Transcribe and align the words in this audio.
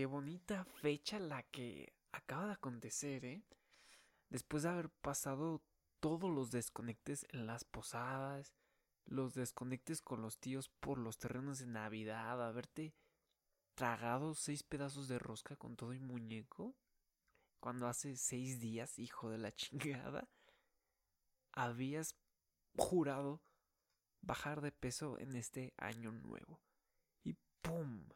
qué 0.00 0.06
bonita 0.06 0.64
fecha 0.64 1.18
la 1.18 1.42
que 1.42 1.92
acaba 2.10 2.46
de 2.46 2.52
acontecer, 2.54 3.22
¿eh? 3.26 3.44
Después 4.30 4.62
de 4.62 4.70
haber 4.70 4.88
pasado 4.88 5.62
todos 6.00 6.30
los 6.30 6.50
desconectes 6.50 7.26
en 7.32 7.46
las 7.46 7.64
posadas, 7.64 8.54
los 9.04 9.34
desconectes 9.34 10.00
con 10.00 10.22
los 10.22 10.38
tíos 10.38 10.70
por 10.70 10.96
los 10.96 11.18
terrenos 11.18 11.58
de 11.58 11.66
Navidad, 11.66 12.42
haberte 12.42 12.94
tragado 13.74 14.34
seis 14.34 14.62
pedazos 14.62 15.06
de 15.06 15.18
rosca 15.18 15.56
con 15.56 15.76
todo 15.76 15.92
y 15.92 15.98
muñeco, 15.98 16.74
cuando 17.58 17.86
hace 17.86 18.16
seis 18.16 18.58
días, 18.58 18.98
hijo 18.98 19.28
de 19.28 19.36
la 19.36 19.52
chingada, 19.54 20.30
habías 21.52 22.16
jurado 22.74 23.42
bajar 24.22 24.62
de 24.62 24.72
peso 24.72 25.18
en 25.18 25.36
este 25.36 25.74
año 25.76 26.10
nuevo. 26.10 26.58
Y 27.22 27.34
¡pum! 27.60 28.08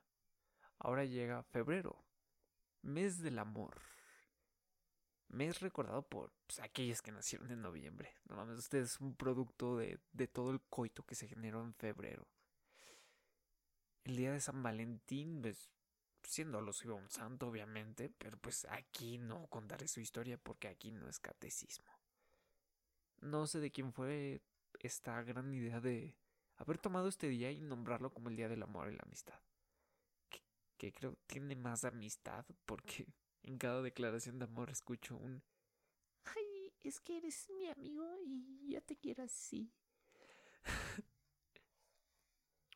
Ahora 0.85 1.07
llega 1.07 1.43
febrero, 1.45 1.97
mes 2.83 3.23
del 3.23 3.39
amor. 3.39 3.81
Mes 5.29 5.61
recordado 5.61 6.03
por 6.03 6.31
pues, 6.47 6.61
aquellos 6.61 7.01
que 7.01 7.11
nacieron 7.11 7.51
en 7.51 7.63
noviembre. 7.63 8.15
Normalmente 8.27 8.61
usted 8.61 8.79
es 8.81 9.01
un 9.01 9.17
producto 9.17 9.79
de, 9.79 9.99
de 10.13 10.29
todo 10.29 10.51
el 10.51 10.61
coito 10.61 11.03
que 11.03 11.15
se 11.15 11.27
generó 11.27 11.63
en 11.63 11.73
febrero. 11.73 12.29
El 14.05 14.17
día 14.17 14.33
de 14.33 14.41
San 14.43 14.63
Valentín, 14.63 15.41
pues, 15.41 15.71
siendo 16.23 16.59
alusivo 16.59 16.93
a 16.93 17.01
un 17.01 17.09
santo, 17.09 17.49
obviamente, 17.49 18.11
pero 18.19 18.37
pues 18.37 18.67
aquí 18.67 19.17
no 19.17 19.47
contaré 19.47 19.89
su 19.89 20.01
historia 20.01 20.37
porque 20.37 20.69
aquí 20.69 20.93
no 20.93 21.09
es 21.09 21.19
catecismo. 21.19 21.91
No 23.23 23.47
sé 23.47 23.59
de 23.61 23.71
quién 23.71 23.95
fue 23.95 24.43
esta 24.81 25.23
gran 25.23 25.55
idea 25.55 25.81
de 25.81 26.15
haber 26.57 26.77
tomado 26.77 27.09
este 27.09 27.31
día 27.31 27.51
y 27.51 27.63
nombrarlo 27.63 28.13
como 28.13 28.29
el 28.29 28.37
Día 28.37 28.51
del 28.51 28.63
Amor 28.63 28.93
y 28.93 28.97
la 28.97 29.05
Amistad. 29.05 29.41
Que, 30.85 30.93
creo 30.93 31.17
tiene 31.27 31.57
más 31.57 31.85
amistad 31.85 32.45
porque 32.67 33.07
en 33.43 33.57
cada 33.57 33.81
declaración 33.81 34.39
de 34.39 34.45
amor 34.45 34.69
escucho 34.69 35.17
un 35.17 35.43
Ay, 36.25 36.75
es 36.83 37.01
que 37.01 37.17
eres 37.17 37.49
mi 37.57 37.71
amigo 37.71 38.05
y 38.23 38.71
ya 38.71 38.83
te 38.83 38.95
quiero 38.95 39.23
así. 39.23 39.73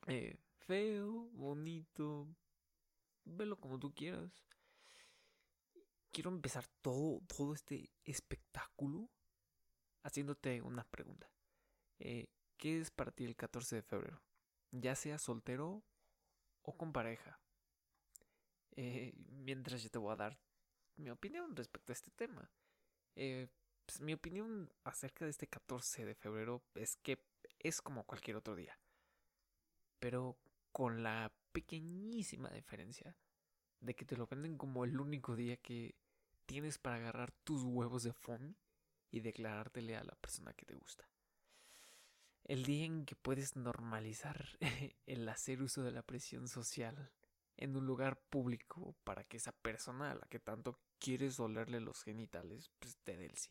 eh, 0.06 0.38
feo, 0.56 1.28
bonito, 1.32 2.26
velo 3.26 3.60
como 3.60 3.78
tú 3.78 3.94
quieras. 3.94 4.32
Quiero 6.10 6.30
empezar 6.30 6.66
todo, 6.80 7.20
todo 7.26 7.52
este 7.52 7.90
espectáculo 8.04 9.10
haciéndote 10.02 10.62
una 10.62 10.84
pregunta. 10.84 11.30
Eh, 11.98 12.28
¿Qué 12.56 12.80
es 12.80 12.90
para 12.90 13.12
ti 13.12 13.26
el 13.26 13.36
14 13.36 13.76
de 13.76 13.82
febrero? 13.82 14.22
Ya 14.70 14.94
sea 14.94 15.18
soltero 15.18 15.84
o 16.62 16.74
con 16.78 16.94
pareja. 16.94 17.38
Eh, 18.76 19.12
mientras 19.30 19.82
yo 19.82 19.90
te 19.90 19.98
voy 19.98 20.12
a 20.12 20.16
dar 20.16 20.38
mi 20.96 21.10
opinión 21.10 21.54
respecto 21.56 21.92
a 21.92 21.94
este 21.94 22.10
tema. 22.10 22.50
Eh, 23.16 23.48
pues, 23.86 24.00
mi 24.00 24.12
opinión 24.12 24.72
acerca 24.84 25.24
de 25.24 25.30
este 25.30 25.46
14 25.46 26.04
de 26.04 26.14
febrero 26.14 26.62
es 26.74 26.96
que 26.96 27.24
es 27.58 27.80
como 27.80 28.04
cualquier 28.04 28.36
otro 28.36 28.54
día. 28.54 28.78
Pero 29.98 30.38
con 30.72 31.02
la 31.02 31.32
pequeñísima 31.52 32.50
diferencia 32.50 33.16
de 33.80 33.94
que 33.94 34.04
te 34.04 34.16
lo 34.16 34.26
venden 34.26 34.58
como 34.58 34.84
el 34.84 35.00
único 35.00 35.36
día 35.36 35.56
que 35.56 35.94
tienes 36.46 36.78
para 36.78 36.96
agarrar 36.96 37.32
tus 37.44 37.62
huevos 37.62 38.02
de 38.02 38.12
foamy 38.12 38.56
y 39.10 39.20
declarártele 39.20 39.96
a 39.96 40.04
la 40.04 40.14
persona 40.16 40.52
que 40.52 40.66
te 40.66 40.74
gusta. 40.74 41.08
El 42.44 42.64
día 42.64 42.86
en 42.86 43.04
que 43.04 43.16
puedes 43.16 43.56
normalizar 43.56 44.58
el 45.06 45.28
hacer 45.28 45.62
uso 45.62 45.82
de 45.82 45.92
la 45.92 46.02
presión 46.02 46.48
social 46.48 47.10
en 47.58 47.76
un 47.76 47.84
lugar 47.86 48.20
público 48.30 48.96
para 49.04 49.24
que 49.24 49.36
esa 49.36 49.52
persona 49.52 50.12
a 50.12 50.14
la 50.14 50.26
que 50.28 50.38
tanto 50.38 50.80
quieres 50.98 51.38
olerle 51.40 51.80
los 51.80 52.02
genitales, 52.02 52.70
pues 52.78 52.96
te 52.98 53.16
dé 53.16 53.26
el 53.26 53.36
sí. 53.36 53.50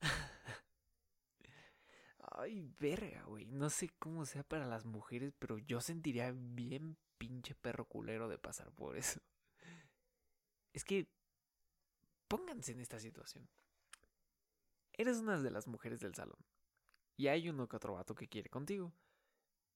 Ay, 2.18 2.72
verga, 2.78 3.24
güey. 3.24 3.46
No 3.46 3.68
sé 3.68 3.90
cómo 3.98 4.24
sea 4.24 4.44
para 4.44 4.66
las 4.66 4.84
mujeres, 4.84 5.34
pero 5.38 5.58
yo 5.58 5.80
sentiría 5.80 6.32
bien 6.32 6.96
pinche 7.18 7.54
perro 7.54 7.86
culero 7.86 8.28
de 8.28 8.38
pasar 8.38 8.72
por 8.72 8.96
eso. 8.96 9.20
Es 10.72 10.84
que 10.84 11.08
pónganse 12.28 12.70
en 12.70 12.80
esta 12.80 13.00
situación. 13.00 13.50
Eres 14.92 15.16
una 15.16 15.36
de 15.40 15.50
las 15.50 15.66
mujeres 15.66 15.98
del 15.98 16.14
salón. 16.14 16.38
Y 17.16 17.26
hay 17.26 17.48
uno 17.48 17.68
que 17.68 17.74
otro 17.74 17.94
vato 17.94 18.14
que 18.14 18.28
quiere 18.28 18.48
contigo. 18.48 18.94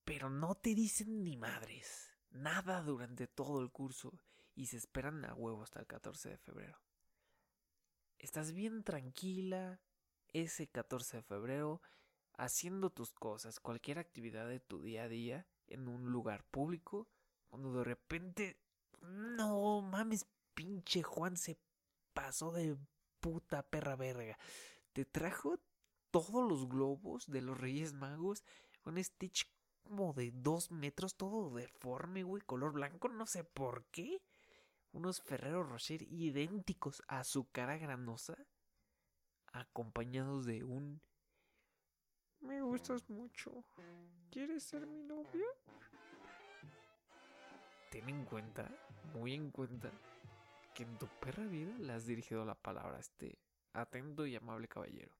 Pero 0.05 0.31
no 0.31 0.55
te 0.55 0.73
dicen 0.73 1.25
ni 1.25 1.37
madres. 1.37 2.14
Nada 2.35 2.83
durante 2.83 3.27
todo 3.27 3.61
el 3.63 3.71
curso. 3.71 4.21
Y 4.55 4.67
se 4.67 4.77
esperan 4.77 5.25
a 5.25 5.35
huevo 5.35 5.63
hasta 5.63 5.81
el 5.81 5.87
14 5.87 6.31
de 6.31 6.39
febrero. 6.39 6.79
Estás 8.19 8.53
bien 8.53 8.85
tranquila 8.85 9.81
ese 10.33 10.69
14 10.69 11.19
de 11.19 11.23
febrero 11.23 11.81
haciendo 12.37 12.91
tus 12.91 13.13
cosas, 13.13 13.61
cualquier 13.61 13.99
actividad 13.99 14.49
de 14.49 14.61
tu 14.61 14.83
día 14.83 15.05
a 15.05 15.09
día 15.09 15.47
en 15.69 15.89
un 15.89 16.11
lugar 16.11 16.45
público, 16.51 17.09
cuando 17.49 17.73
de 17.73 17.85
repente... 17.85 18.61
No 19.01 19.83
mames, 19.83 20.27
pinche 20.55 21.03
Juan 21.03 21.37
se 21.37 21.59
pasó 22.15 22.53
de 22.53 22.77
puta 23.21 23.63
perra 23.63 23.97
verga. 23.97 24.39
Te 24.93 25.05
trajo 25.05 25.59
todos 26.11 26.49
los 26.49 26.69
globos 26.69 27.27
de 27.27 27.43
los 27.43 27.59
Reyes 27.59 27.93
Magos 27.93 28.45
con 28.81 29.03
Stitch 29.03 29.54
como 29.85 30.13
de 30.13 30.33
dos 30.33 30.71
metros, 30.71 31.15
todo 31.15 31.55
deforme, 31.55 32.23
güey, 32.23 32.43
color 32.43 32.73
blanco, 32.73 33.09
no 33.09 33.27
sé 33.27 33.45
por 33.45 33.85
qué. 33.87 34.21
Unos 34.93 35.21
Ferrero 35.21 35.63
Rocher 35.63 36.03
idénticos 36.03 37.03
a 37.09 37.25
su 37.25 37.51
cara 37.51 37.77
granosa, 37.79 38.37
acompañados 39.53 40.47
de 40.47 40.65
un... 40.65 41.01
Me 42.41 42.61
gustas 42.63 43.09
mucho. 43.09 43.65
¿Quieres 44.31 44.65
ser 44.65 44.87
mi 44.87 45.03
novia? 45.03 45.47
Ten 47.91 48.09
en 48.09 48.25
cuenta, 48.25 48.69
muy 49.15 49.35
en 49.35 49.51
cuenta, 49.51 49.91
que 50.75 50.83
en 50.83 50.99
tu 50.99 51.07
perra 51.21 51.45
vida 51.47 51.77
le 51.79 51.93
has 51.93 52.07
dirigido 52.07 52.45
la 52.45 52.55
palabra 52.55 52.97
a 52.97 53.01
este 53.01 53.39
atento 53.73 54.27
y 54.27 54.37
amable 54.37 54.69
caballero. 54.69 55.15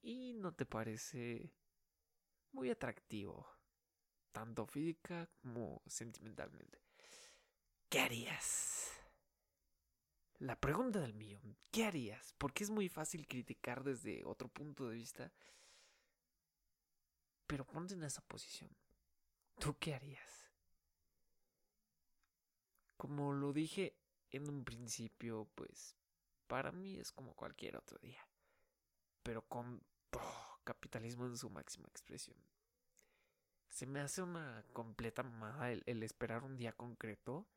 Y 0.00 0.32
no 0.34 0.52
te 0.52 0.64
parece 0.64 1.52
muy 2.52 2.70
atractivo, 2.70 3.46
tanto 4.32 4.66
física 4.66 5.28
como 5.42 5.82
sentimentalmente. 5.86 6.82
¿Qué 7.88 8.00
harías? 8.00 8.92
La 10.38 10.60
pregunta 10.60 11.00
del 11.00 11.14
millón, 11.14 11.56
¿qué 11.70 11.84
harías? 11.84 12.34
Porque 12.38 12.62
es 12.62 12.70
muy 12.70 12.88
fácil 12.88 13.26
criticar 13.26 13.82
desde 13.82 14.24
otro 14.24 14.48
punto 14.48 14.88
de 14.88 14.94
vista. 14.94 15.32
Pero 17.46 17.66
ponte 17.66 17.94
en 17.94 18.04
esa 18.04 18.20
posición. 18.22 18.70
¿Tú 19.58 19.76
qué 19.78 19.94
harías? 19.94 20.52
Como 22.96 23.32
lo 23.32 23.52
dije 23.52 23.96
en 24.30 24.48
un 24.48 24.64
principio, 24.64 25.48
pues 25.54 25.96
para 26.46 26.70
mí 26.72 26.98
es 26.98 27.10
como 27.10 27.34
cualquier 27.34 27.76
otro 27.76 27.98
día. 27.98 28.24
Pero 29.22 29.42
con 29.42 29.82
capitalismo 30.68 31.24
en 31.24 31.38
su 31.38 31.48
máxima 31.48 31.88
expresión. 31.88 32.36
Se 33.70 33.86
me 33.86 34.00
hace 34.00 34.20
una 34.20 34.62
completa 34.74 35.22
mamada 35.22 35.72
el, 35.72 35.82
el 35.86 36.02
esperar 36.02 36.44
un 36.44 36.58
día 36.58 36.74
concreto 36.74 37.48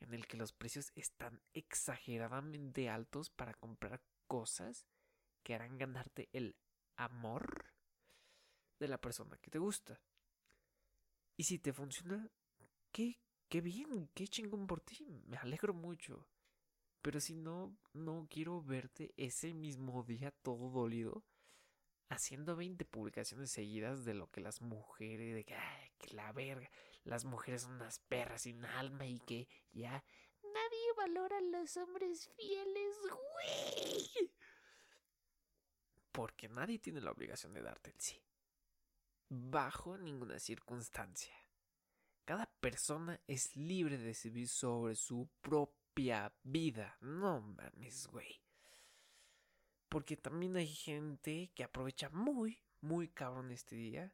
en 0.00 0.12
el 0.12 0.26
que 0.26 0.36
los 0.36 0.52
precios 0.52 0.90
están 0.96 1.40
exageradamente 1.52 2.88
altos 2.88 3.30
para 3.30 3.54
comprar 3.54 4.02
cosas 4.26 4.88
que 5.44 5.54
harán 5.54 5.78
ganarte 5.78 6.28
el 6.32 6.56
amor 6.96 7.72
de 8.80 8.88
la 8.88 9.00
persona 9.00 9.38
que 9.38 9.52
te 9.52 9.60
gusta. 9.60 10.00
Y 11.36 11.44
si 11.44 11.60
te 11.60 11.72
funciona, 11.72 12.28
qué, 12.90 13.20
qué 13.48 13.60
bien, 13.60 14.10
qué 14.14 14.26
chingón 14.26 14.66
por 14.66 14.80
ti, 14.80 15.06
me 15.26 15.36
alegro 15.36 15.74
mucho. 15.74 16.26
Pero 17.02 17.20
si 17.20 17.36
no, 17.36 17.78
no 17.92 18.26
quiero 18.28 18.62
verte 18.62 19.14
ese 19.16 19.54
mismo 19.54 20.02
día 20.02 20.32
todo 20.42 20.70
dolido 20.70 21.24
haciendo 22.08 22.56
20 22.56 22.84
publicaciones 22.84 23.50
seguidas 23.50 24.04
de 24.04 24.14
lo 24.14 24.30
que 24.30 24.40
las 24.40 24.60
mujeres, 24.60 25.34
de 25.34 25.44
que, 25.44 25.54
ay, 25.54 25.90
que 25.98 26.14
la 26.14 26.32
verga, 26.32 26.70
las 27.04 27.24
mujeres 27.24 27.62
son 27.62 27.72
unas 27.72 27.98
perras 28.00 28.42
sin 28.42 28.64
alma 28.64 29.06
y 29.06 29.18
que 29.20 29.48
ya 29.72 30.04
nadie 30.42 30.92
valora 30.96 31.38
a 31.38 31.42
los 31.42 31.76
hombres 31.76 32.28
fieles, 32.36 32.96
güey. 33.02 34.32
Porque 36.12 36.48
nadie 36.48 36.78
tiene 36.78 37.00
la 37.00 37.12
obligación 37.12 37.52
de 37.52 37.62
darte 37.62 37.90
el 37.90 38.00
sí. 38.00 38.20
Bajo 39.28 39.98
ninguna 39.98 40.38
circunstancia. 40.38 41.34
Cada 42.24 42.46
persona 42.60 43.20
es 43.26 43.56
libre 43.56 43.98
de 43.98 44.04
decidir 44.04 44.48
sobre 44.48 44.96
su 44.96 45.28
propia 45.40 46.34
vida. 46.42 46.96
No 47.00 47.40
mames, 47.40 48.06
güey. 48.08 48.47
Porque 49.88 50.16
también 50.16 50.56
hay 50.56 50.66
gente 50.68 51.50
que 51.54 51.64
aprovecha 51.64 52.10
muy, 52.10 52.62
muy 52.80 53.08
cabrón 53.08 53.50
este 53.50 53.76
día. 53.76 54.12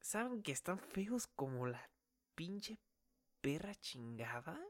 Saben 0.00 0.42
que 0.42 0.52
están 0.52 0.78
feos 0.78 1.26
como 1.26 1.66
la 1.66 1.90
pinche 2.34 2.78
perra 3.40 3.74
chingada. 3.74 4.60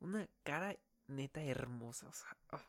Una 0.00 0.28
cara 0.42 0.76
neta 1.06 1.42
hermosa. 1.42 2.10
Ah. 2.50 2.64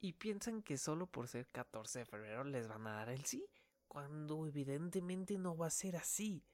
Y 0.00 0.14
piensan 0.14 0.62
que 0.62 0.78
solo 0.78 1.06
por 1.06 1.28
ser 1.28 1.46
14 1.48 2.00
de 2.00 2.04
febrero 2.06 2.44
les 2.44 2.68
van 2.68 2.86
a 2.86 2.94
dar 2.94 3.10
el 3.10 3.24
sí. 3.24 3.46
Cuando 3.86 4.46
evidentemente 4.46 5.36
no 5.38 5.56
va 5.56 5.66
a 5.66 5.70
ser 5.70 5.96
así. 5.96 6.44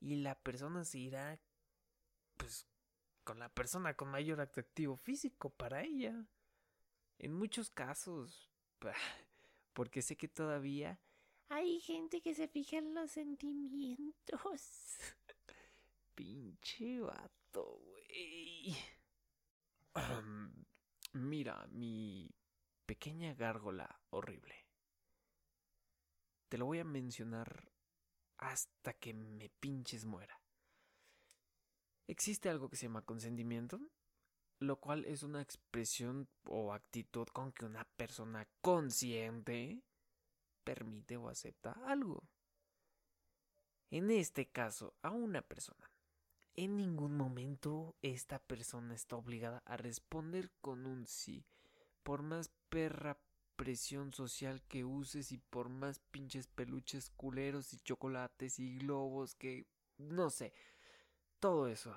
Y 0.00 0.16
la 0.16 0.34
persona 0.34 0.84
se 0.84 0.98
irá. 0.98 1.40
Pues. 2.36 2.66
Con 3.24 3.38
la 3.38 3.48
persona 3.48 3.94
con 3.94 4.08
mayor 4.08 4.40
atractivo 4.40 4.96
físico 4.96 5.50
para 5.50 5.82
ella. 5.82 6.26
En 7.20 7.34
muchos 7.34 7.70
casos. 7.70 8.50
Porque 9.74 10.00
sé 10.00 10.16
que 10.16 10.26
todavía 10.26 10.98
hay 11.50 11.80
gente 11.80 12.22
que 12.22 12.34
se 12.34 12.48
fija 12.48 12.78
en 12.78 12.94
los 12.94 13.10
sentimientos. 13.10 14.96
Pinche 16.14 17.00
vato, 17.00 17.80
güey. 17.84 18.76
mira, 21.12 21.66
mi 21.72 22.30
pequeña 22.86 23.34
gárgola 23.34 24.00
horrible. 24.10 24.54
Te 26.48 26.56
lo 26.56 26.64
voy 26.66 26.78
a 26.78 26.84
mencionar 26.84 27.70
hasta 28.38 28.94
que 28.94 29.12
me 29.12 29.50
pinches 29.50 30.06
muera. 30.06 30.40
Existe 32.06 32.48
algo 32.48 32.70
que 32.70 32.76
se 32.76 32.86
llama 32.86 33.04
consentimiento, 33.04 33.78
lo 34.60 34.78
cual 34.78 35.06
es 35.06 35.22
una 35.22 35.40
expresión 35.40 36.28
o 36.44 36.72
actitud 36.74 37.26
con 37.28 37.50
que 37.52 37.64
una 37.64 37.84
persona 37.96 38.46
consciente 38.60 39.82
permite 40.62 41.16
o 41.16 41.28
acepta 41.28 41.72
algo. 41.86 42.28
En 43.90 44.10
este 44.10 44.50
caso, 44.50 44.94
a 45.02 45.10
una 45.10 45.42
persona. 45.42 45.90
En 46.54 46.76
ningún 46.76 47.16
momento 47.16 47.96
esta 48.02 48.38
persona 48.38 48.94
está 48.94 49.16
obligada 49.16 49.62
a 49.64 49.78
responder 49.78 50.52
con 50.60 50.86
un 50.86 51.06
sí. 51.06 51.46
Por 52.02 52.22
más 52.22 52.50
perra 52.68 53.18
presión 53.56 54.12
social 54.12 54.62
que 54.68 54.84
uses 54.84 55.32
y 55.32 55.38
por 55.38 55.70
más 55.70 56.00
pinches 56.10 56.46
peluches 56.48 57.10
culeros 57.10 57.72
y 57.72 57.78
chocolates 57.78 58.58
y 58.58 58.78
globos 58.78 59.34
que... 59.34 59.66
no 59.96 60.28
sé. 60.28 60.52
Todo 61.40 61.66
eso. 61.66 61.94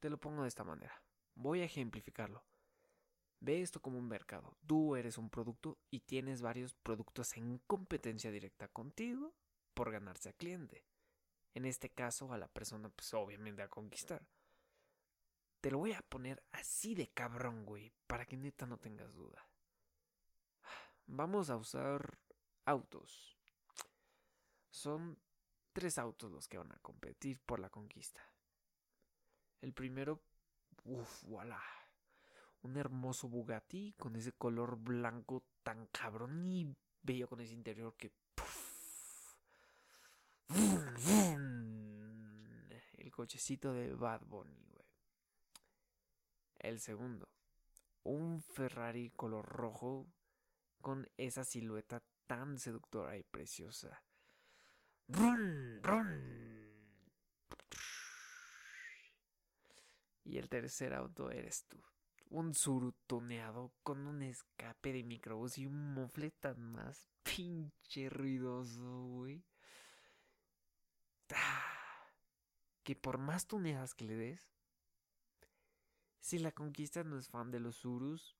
Te 0.00 0.10
lo 0.10 0.18
pongo 0.18 0.42
de 0.42 0.48
esta 0.48 0.64
manera. 0.64 1.01
Voy 1.34 1.60
a 1.60 1.64
ejemplificarlo. 1.64 2.44
Ve 3.40 3.62
esto 3.62 3.80
como 3.80 3.98
un 3.98 4.06
mercado. 4.06 4.56
Tú 4.66 4.94
eres 4.94 5.18
un 5.18 5.28
producto 5.28 5.78
y 5.90 6.00
tienes 6.00 6.42
varios 6.42 6.74
productos 6.74 7.36
en 7.36 7.58
competencia 7.66 8.30
directa 8.30 8.68
contigo 8.68 9.34
por 9.74 9.90
ganarse 9.90 10.28
al 10.28 10.36
cliente. 10.36 10.84
En 11.54 11.64
este 11.64 11.90
caso 11.90 12.32
a 12.32 12.38
la 12.38 12.48
persona 12.48 12.88
pues 12.88 13.12
obviamente 13.14 13.62
a 13.62 13.68
conquistar. 13.68 14.26
Te 15.60 15.70
lo 15.70 15.78
voy 15.78 15.92
a 15.92 16.02
poner 16.02 16.42
así 16.52 16.94
de 16.94 17.08
cabrón, 17.08 17.64
güey, 17.64 17.92
para 18.06 18.26
que 18.26 18.36
neta 18.36 18.66
no 18.66 18.78
tengas 18.78 19.14
duda. 19.14 19.48
Vamos 21.06 21.50
a 21.50 21.56
usar 21.56 22.18
autos. 22.64 23.38
Son 24.70 25.18
tres 25.72 25.98
autos 25.98 26.30
los 26.30 26.48
que 26.48 26.58
van 26.58 26.72
a 26.72 26.78
competir 26.78 27.40
por 27.40 27.60
la 27.60 27.70
conquista. 27.70 28.22
El 29.60 29.72
primero, 29.72 30.22
uff, 30.84 31.24
voilà 31.24 31.60
un 32.62 32.76
hermoso 32.76 33.28
Bugatti 33.28 33.94
con 33.98 34.16
ese 34.16 34.32
color 34.32 34.76
blanco 34.76 35.44
tan 35.62 35.86
cabrón 35.88 36.46
y 36.46 36.74
bello 37.02 37.28
con 37.28 37.40
ese 37.40 37.54
interior 37.54 37.96
que... 37.96 38.12
El 42.92 43.10
cochecito 43.10 43.72
de 43.72 43.94
Bad 43.94 44.22
Bunny, 44.26 44.64
güey. 44.70 44.86
El 46.58 46.78
segundo. 46.78 47.28
Un 48.04 48.40
Ferrari 48.42 49.10
color 49.10 49.44
rojo 49.44 50.06
con 50.80 51.08
esa 51.16 51.44
silueta 51.44 52.02
tan 52.26 52.58
seductora 52.58 53.16
y 53.16 53.22
preciosa. 53.24 54.02
Y 60.24 60.38
el 60.38 60.48
tercer 60.48 60.94
auto 60.94 61.30
eres 61.30 61.64
tú 61.68 61.82
un 62.32 62.54
surutoneado 62.54 63.72
con 63.82 64.06
un 64.06 64.22
escape 64.22 64.94
de 64.94 65.04
microbús 65.04 65.58
y 65.58 65.66
un 65.66 65.92
mofle 65.92 66.30
tan 66.30 66.72
más 66.72 67.06
pinche 67.22 68.08
ruidoso, 68.08 69.04
güey. 69.04 69.44
Ah, 71.34 72.10
que 72.82 72.96
por 72.96 73.18
más 73.18 73.46
tuneadas 73.46 73.94
que 73.94 74.06
le 74.06 74.16
des, 74.16 74.50
si 76.20 76.38
la 76.38 76.52
conquista 76.52 77.04
no 77.04 77.18
es 77.18 77.28
fan 77.28 77.50
de 77.50 77.60
los 77.60 77.76
surus, 77.76 78.36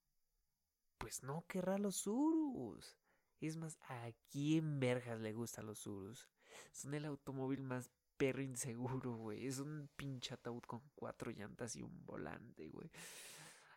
pues 0.98 1.22
no 1.22 1.44
querrá 1.46 1.78
los 1.78 1.96
surus. 1.96 2.96
Es 3.40 3.56
más, 3.56 3.76
¿a 3.88 4.10
quién 4.30 4.78
vergas 4.80 5.20
le 5.20 5.32
gustan 5.32 5.66
los 5.66 5.80
surus? 5.80 6.28
Son 6.72 6.94
el 6.94 7.04
automóvil 7.04 7.62
más 7.62 7.90
perro 8.22 8.40
inseguro, 8.40 9.16
güey. 9.16 9.48
Es 9.48 9.58
un 9.58 9.90
pinche 9.96 10.34
ataúd 10.34 10.62
con 10.62 10.80
cuatro 10.94 11.32
llantas 11.32 11.74
y 11.74 11.82
un 11.82 12.06
volante, 12.06 12.68
güey. 12.68 12.88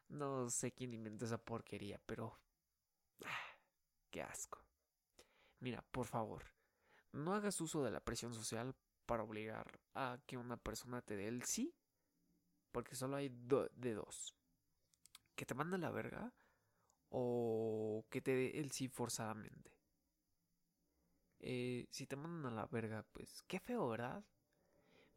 No 0.10 0.52
sé 0.52 0.72
quién 0.72 0.94
inventó 0.94 1.26
esa 1.26 1.40
porquería, 1.40 2.00
pero... 2.06 2.40
Ah, 3.26 3.58
¡Qué 4.12 4.22
asco! 4.22 4.64
Mira, 5.62 5.82
por 5.82 6.06
favor, 6.06 6.44
no 7.12 7.34
hagas 7.34 7.60
uso 7.60 7.84
de 7.84 7.90
la 7.90 8.02
presión 8.02 8.36
social 8.36 8.76
para 9.08 9.24
obligar 9.24 9.80
a 9.96 10.20
que 10.28 10.38
una 10.38 10.58
persona 10.58 11.02
te 11.02 11.16
dé 11.16 11.28
el 11.28 11.42
sí. 11.42 11.74
Porque 12.72 12.94
solo 12.96 13.16
hay 13.16 13.30
de 13.30 13.96
dos. 13.96 14.36
Que 15.36 15.48
te 15.48 15.56
mande 15.56 15.80
la 15.80 15.90
verga 15.90 16.32
o 17.10 18.06
que 18.12 18.22
te 18.22 18.36
dé 18.36 18.60
el 18.60 18.72
sí 18.72 18.90
forzadamente. 18.90 19.72
Eh, 21.40 21.88
si 21.90 22.06
te 22.06 22.16
mandan 22.16 22.54
a 22.54 22.56
la 22.56 22.68
verga, 22.68 23.04
pues 23.12 23.42
qué 23.48 23.60
feo, 23.60 23.90
¿verdad? 23.90 24.24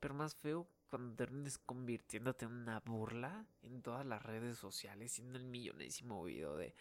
Pero 0.00 0.14
más 0.14 0.34
feo 0.36 0.68
cuando 0.88 1.14
termines 1.16 1.58
convirtiéndote 1.58 2.44
en 2.46 2.52
una 2.52 2.80
burla 2.80 3.46
en 3.62 3.82
todas 3.82 4.06
las 4.06 4.22
redes 4.22 4.58
sociales, 4.58 5.12
siendo 5.12 5.38
el 5.38 5.44
millonésimo 5.44 6.24
video 6.24 6.56
de 6.56 6.74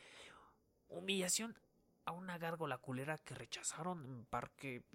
humillación 0.88 1.58
a 2.06 2.12
una 2.12 2.38
gárgola 2.38 2.78
culera 2.78 3.18
que 3.18 3.36
rechazaron 3.36 4.06
en 4.06 4.26
Parque 4.26 4.86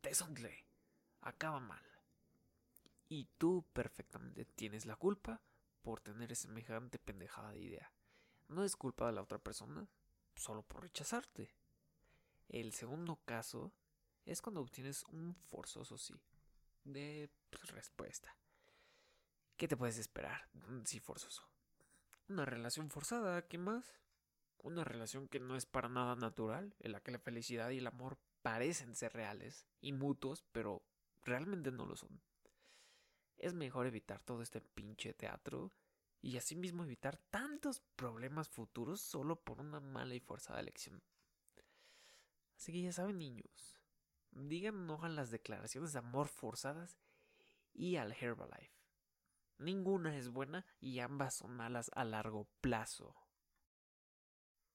Tesontle. 0.00 0.64
Acaba 1.20 1.60
mal. 1.60 1.82
Y 3.08 3.28
tú 3.36 3.64
perfectamente 3.72 4.44
tienes 4.44 4.86
la 4.86 4.96
culpa 4.96 5.40
por 5.82 6.00
tener 6.00 6.34
semejante 6.34 6.98
pendejada 6.98 7.52
de 7.52 7.60
idea. 7.60 7.92
No 8.48 8.64
es 8.64 8.74
culpa 8.74 9.06
de 9.06 9.12
la 9.12 9.22
otra 9.22 9.38
persona, 9.38 9.86
solo 10.34 10.62
por 10.62 10.82
rechazarte. 10.82 11.50
El 12.48 12.72
segundo 12.72 13.20
caso 13.24 13.72
es 14.24 14.40
cuando 14.40 14.60
obtienes 14.60 15.04
un 15.04 15.34
forzoso 15.34 15.98
sí 15.98 16.14
de 16.92 17.30
pues, 17.50 17.70
respuesta. 17.70 18.36
¿Qué 19.56 19.68
te 19.68 19.76
puedes 19.76 19.98
esperar? 19.98 20.48
Mm, 20.52 20.84
sí, 20.84 21.00
forzoso. 21.00 21.48
Una 22.28 22.44
relación 22.44 22.90
forzada, 22.90 23.46
¿qué 23.46 23.58
más? 23.58 24.00
Una 24.58 24.84
relación 24.84 25.28
que 25.28 25.40
no 25.40 25.56
es 25.56 25.66
para 25.66 25.88
nada 25.88 26.16
natural, 26.16 26.74
en 26.80 26.92
la 26.92 27.00
que 27.00 27.12
la 27.12 27.18
felicidad 27.18 27.70
y 27.70 27.78
el 27.78 27.86
amor 27.86 28.18
parecen 28.42 28.94
ser 28.94 29.12
reales 29.12 29.66
y 29.80 29.92
mutuos, 29.92 30.44
pero 30.52 30.82
realmente 31.22 31.70
no 31.70 31.86
lo 31.86 31.96
son. 31.96 32.20
Es 33.36 33.54
mejor 33.54 33.86
evitar 33.86 34.22
todo 34.22 34.42
este 34.42 34.60
pinche 34.60 35.14
teatro 35.14 35.72
y 36.22 36.36
asimismo 36.36 36.84
evitar 36.84 37.18
tantos 37.30 37.80
problemas 37.94 38.48
futuros 38.48 39.00
solo 39.00 39.36
por 39.36 39.60
una 39.60 39.80
mala 39.80 40.14
y 40.14 40.20
forzada 40.20 40.60
elección. 40.60 41.02
Así 42.56 42.72
que 42.72 42.82
ya 42.82 42.92
saben, 42.92 43.18
niños, 43.18 43.75
digan 44.36 44.86
no 44.86 45.02
a 45.02 45.08
las 45.08 45.30
declaraciones 45.30 45.92
de 45.92 45.98
amor 45.98 46.28
forzadas 46.28 46.96
y 47.72 47.96
al 47.96 48.12
Herbalife. 48.12 48.72
Ninguna 49.58 50.16
es 50.16 50.28
buena 50.28 50.66
y 50.80 51.00
ambas 51.00 51.34
son 51.34 51.56
malas 51.56 51.90
a 51.94 52.04
largo 52.04 52.46
plazo. 52.60 53.14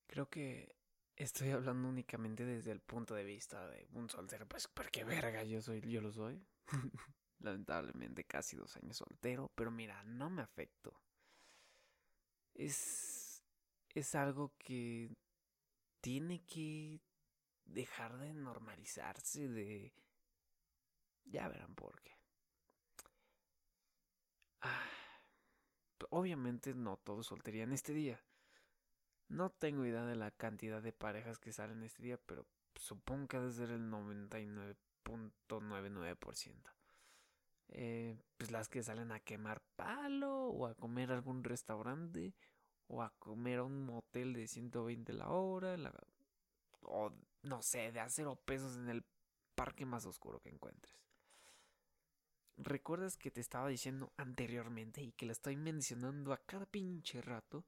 Creo 0.08 0.30
que 0.30 0.76
estoy 1.16 1.52
hablando 1.52 1.88
únicamente 1.88 2.46
desde 2.46 2.72
el 2.72 2.82
punto 2.82 3.14
de 3.14 3.24
vista 3.24 3.68
de 3.70 3.88
un 3.94 4.10
soltero, 4.10 4.48
pues 4.48 4.68
porque 4.68 5.04
verga 5.04 5.44
yo 5.44 5.62
soy, 5.62 5.82
yo 5.82 6.02
lo 6.02 6.12
soy. 6.12 6.44
Lamentablemente 7.40 8.24
casi 8.24 8.56
dos 8.56 8.76
años 8.78 8.98
soltero, 8.98 9.52
pero 9.56 9.72
mira, 9.72 10.04
no 10.04 10.30
me 10.30 10.42
afecto. 10.42 11.00
Es 12.54 13.22
es 13.96 14.16
algo 14.16 14.54
que 14.58 15.10
tiene 16.02 16.44
que 16.46 17.02
dejar 17.74 18.18
de 18.18 18.34
normalizarse, 18.34 19.48
de... 19.48 19.94
Ya 21.26 21.48
verán 21.48 21.76
por 21.76 22.02
qué. 22.02 22.12
Ah, 24.62 24.90
obviamente 26.10 26.74
no 26.74 26.98
todos 26.98 27.28
solterían 27.28 27.74
este 27.74 27.94
día. 27.94 28.24
No 29.28 29.50
tengo 29.50 29.86
idea 29.86 30.06
de 30.06 30.16
la 30.16 30.32
cantidad 30.32 30.82
de 30.82 30.92
parejas 30.92 31.40
que 31.40 31.54
salen 31.54 31.84
este 31.84 32.04
día, 32.04 32.18
pero 32.26 32.46
supongo 32.76 33.28
que 33.28 33.38
debe 33.38 33.52
ser 33.52 33.70
el 33.72 33.90
99.99%. 33.90 36.74
eh, 37.74 38.20
pues 38.38 38.52
las 38.52 38.68
que 38.68 38.84
salen 38.84 39.14
a 39.14 39.22
quemar 39.22 39.62
palo 39.78 40.48
o 40.48 40.66
a 40.66 40.76
comer 40.76 41.12
a 41.12 41.16
algún 41.16 41.44
restaurante 41.44 42.36
o 42.88 43.02
a 43.02 43.12
comer 43.18 43.60
a 43.60 43.64
un 43.64 43.86
motel 43.86 44.34
de 44.34 44.48
120 44.48 45.14
la 45.14 45.30
hora 45.30 45.78
no 47.44 47.62
sé, 47.62 47.92
de 47.92 48.00
a 48.00 48.10
cero 48.10 48.42
pesos 48.46 48.76
en 48.78 48.90
el 48.90 49.06
parque 49.56 49.86
más 49.86 50.06
oscuro 50.06 50.42
que 50.42 50.50
encuentres. 50.50 51.02
¿Recuerdas 52.58 53.18
que 53.18 53.32
te 53.32 53.42
estaba 53.42 53.70
diciendo 53.70 54.14
anteriormente 54.18 55.02
y 55.02 55.14
que 55.14 55.26
lo 55.26 55.32
estoy 55.32 55.56
mencionando 55.56 56.34
a 56.34 56.46
cada 56.46 56.66
pinche 56.66 57.22
rato? 57.22 57.66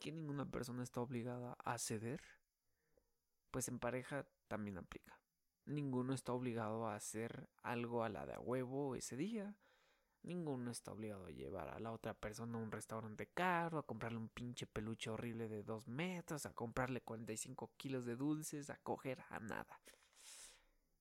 Que 0.00 0.12
ninguna 0.12 0.50
persona 0.50 0.82
está 0.82 1.00
obligada 1.00 1.54
a 1.64 1.78
ceder. 1.78 2.20
Pues 3.50 3.68
en 3.68 3.78
pareja 3.78 4.26
también 4.48 4.76
aplica. 4.76 5.18
Ninguno 5.64 6.12
está 6.12 6.32
obligado 6.32 6.86
a 6.86 6.94
hacer 6.94 7.48
algo 7.62 8.04
a 8.04 8.08
la 8.08 8.26
de 8.26 8.34
a 8.34 8.40
huevo 8.40 8.94
ese 8.94 9.16
día. 9.16 9.56
Ninguno 10.28 10.70
está 10.70 10.92
obligado 10.92 11.24
a 11.24 11.30
llevar 11.30 11.70
a 11.70 11.80
la 11.80 11.90
otra 11.90 12.12
persona 12.12 12.58
a 12.58 12.60
un 12.60 12.70
restaurante 12.70 13.28
caro, 13.28 13.78
a 13.78 13.86
comprarle 13.86 14.18
un 14.18 14.28
pinche 14.28 14.66
peluche 14.66 15.08
horrible 15.08 15.48
de 15.48 15.62
dos 15.62 15.88
metros, 15.88 16.44
a 16.44 16.52
comprarle 16.52 17.00
45 17.00 17.72
kilos 17.78 18.04
de 18.04 18.14
dulces, 18.14 18.68
a 18.68 18.76
coger 18.76 19.24
a 19.30 19.40
nada. 19.40 19.80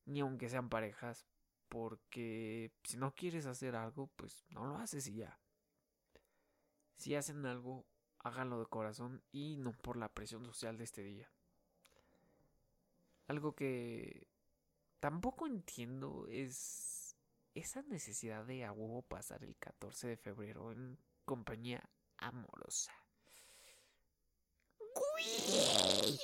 Ni 0.05 0.21
aunque 0.21 0.47
sean 0.47 0.69
parejas, 0.69 1.25
porque 1.67 2.71
si 2.85 2.95
no 2.95 3.13
quieres 3.15 3.45
hacer 3.47 3.75
algo, 3.75 4.09
pues 4.15 4.45
no 4.47 4.65
lo 4.65 4.77
haces 4.77 5.05
y 5.07 5.15
ya. 5.15 5.37
Si 6.95 7.13
hacen 7.13 7.45
algo, 7.45 7.85
háganlo 8.19 8.59
de 8.59 8.67
corazón 8.67 9.21
y 9.33 9.57
no 9.57 9.73
por 9.73 9.97
la 9.97 10.07
presión 10.07 10.45
social 10.45 10.77
de 10.77 10.85
este 10.85 11.03
día. 11.03 11.29
Algo 13.27 13.55
que 13.55 14.25
tampoco 15.01 15.47
entiendo 15.47 16.27
es 16.29 16.96
esa 17.57 17.81
necesidad 17.83 18.45
de 18.45 18.65
a 18.65 18.71
huevo 18.71 19.01
pasar 19.01 19.43
el 19.43 19.55
14 19.57 20.07
de 20.07 20.17
febrero 20.17 20.71
en 20.71 20.99
compañía 21.25 21.89
amorosa. 22.17 22.93
¡Güey! 24.77 26.19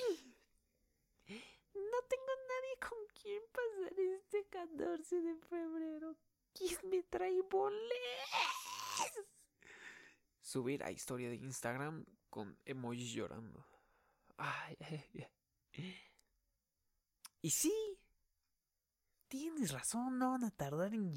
No 1.74 2.00
tengo 2.08 2.34
nadie 2.50 2.80
con 2.80 3.00
quien 3.20 3.42
pasar 3.52 4.00
este 4.00 4.46
14 4.48 5.22
de 5.22 5.36
febrero. 5.38 6.16
¿Quién 6.54 6.78
me 6.90 7.02
trae 7.04 7.42
boletos? 7.42 7.90
Subir 10.40 10.84
a 10.84 10.92
historia 10.92 11.30
de 11.30 11.36
Instagram 11.38 12.06
con 12.30 12.60
emojis 12.66 13.12
llorando. 13.12 13.66
Ay, 14.38 14.78
ay, 14.82 15.10
ay. 15.16 15.98
Y 17.42 17.50
sí, 17.50 17.74
tienes 19.34 19.72
razón, 19.72 20.20
no 20.20 20.30
van 20.30 20.44
a 20.44 20.52
tardar 20.52 20.94
en 20.94 21.12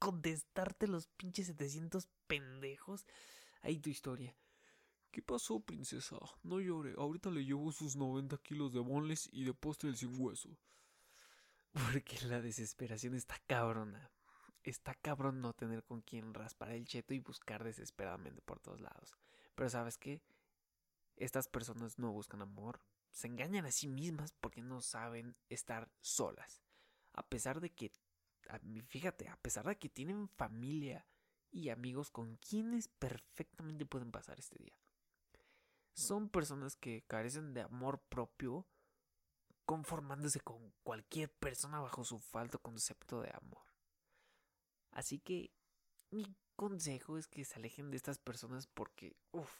contestarte 0.00 0.88
los 0.88 1.06
pinches 1.06 1.46
700 1.46 2.08
pendejos. 2.26 3.06
Ahí 3.62 3.78
tu 3.78 3.90
historia. 3.90 4.36
¿Qué 5.12 5.22
pasó, 5.22 5.60
princesa? 5.60 6.16
No 6.42 6.58
llore. 6.58 6.94
Ahorita 6.98 7.30
le 7.30 7.44
llevo 7.44 7.70
sus 7.70 7.94
90 7.94 8.38
kilos 8.38 8.72
de 8.72 8.80
bonles 8.80 9.28
y 9.30 9.44
de 9.44 9.54
postre 9.54 9.94
sin 9.94 10.20
hueso. 10.20 10.48
Porque 11.70 12.18
la 12.26 12.40
desesperación 12.40 13.14
está 13.14 13.40
cabrona. 13.46 14.10
Está 14.64 14.94
cabrón 14.94 15.40
no 15.40 15.52
tener 15.52 15.84
con 15.84 16.00
quien 16.00 16.34
raspar 16.34 16.72
el 16.72 16.86
cheto 16.86 17.14
y 17.14 17.20
buscar 17.20 17.62
desesperadamente 17.62 18.42
por 18.42 18.58
todos 18.58 18.80
lados. 18.80 19.16
Pero 19.54 19.70
¿sabes 19.70 19.96
qué? 19.96 20.24
Estas 21.14 21.46
personas 21.46 22.00
no 22.00 22.10
buscan 22.10 22.42
amor. 22.42 22.80
Se 23.12 23.28
engañan 23.28 23.64
a 23.64 23.70
sí 23.70 23.86
mismas 23.86 24.32
porque 24.40 24.60
no 24.60 24.80
saben 24.80 25.36
estar 25.48 25.88
solas. 26.00 26.64
A 27.12 27.26
pesar 27.28 27.60
de 27.60 27.70
que, 27.70 27.92
fíjate, 28.88 29.28
a 29.28 29.36
pesar 29.36 29.66
de 29.66 29.78
que 29.78 29.88
tienen 29.88 30.28
familia 30.28 31.06
y 31.50 31.70
amigos 31.70 32.10
con 32.10 32.36
quienes 32.36 32.88
perfectamente 32.88 33.86
pueden 33.86 34.12
pasar 34.12 34.38
este 34.38 34.62
día. 34.62 34.76
Son 35.92 36.28
personas 36.28 36.76
que 36.76 37.02
carecen 37.02 37.52
de 37.52 37.62
amor 37.62 38.00
propio 38.08 38.66
conformándose 39.64 40.40
con 40.40 40.72
cualquier 40.82 41.32
persona 41.32 41.80
bajo 41.80 42.04
su 42.04 42.18
falto 42.18 42.60
concepto 42.60 43.20
de 43.20 43.30
amor. 43.34 43.66
Así 44.92 45.18
que 45.18 45.52
mi 46.10 46.36
consejo 46.56 47.18
es 47.18 47.26
que 47.26 47.44
se 47.44 47.56
alejen 47.56 47.90
de 47.90 47.96
estas 47.96 48.18
personas 48.18 48.66
porque, 48.66 49.16
uff, 49.32 49.52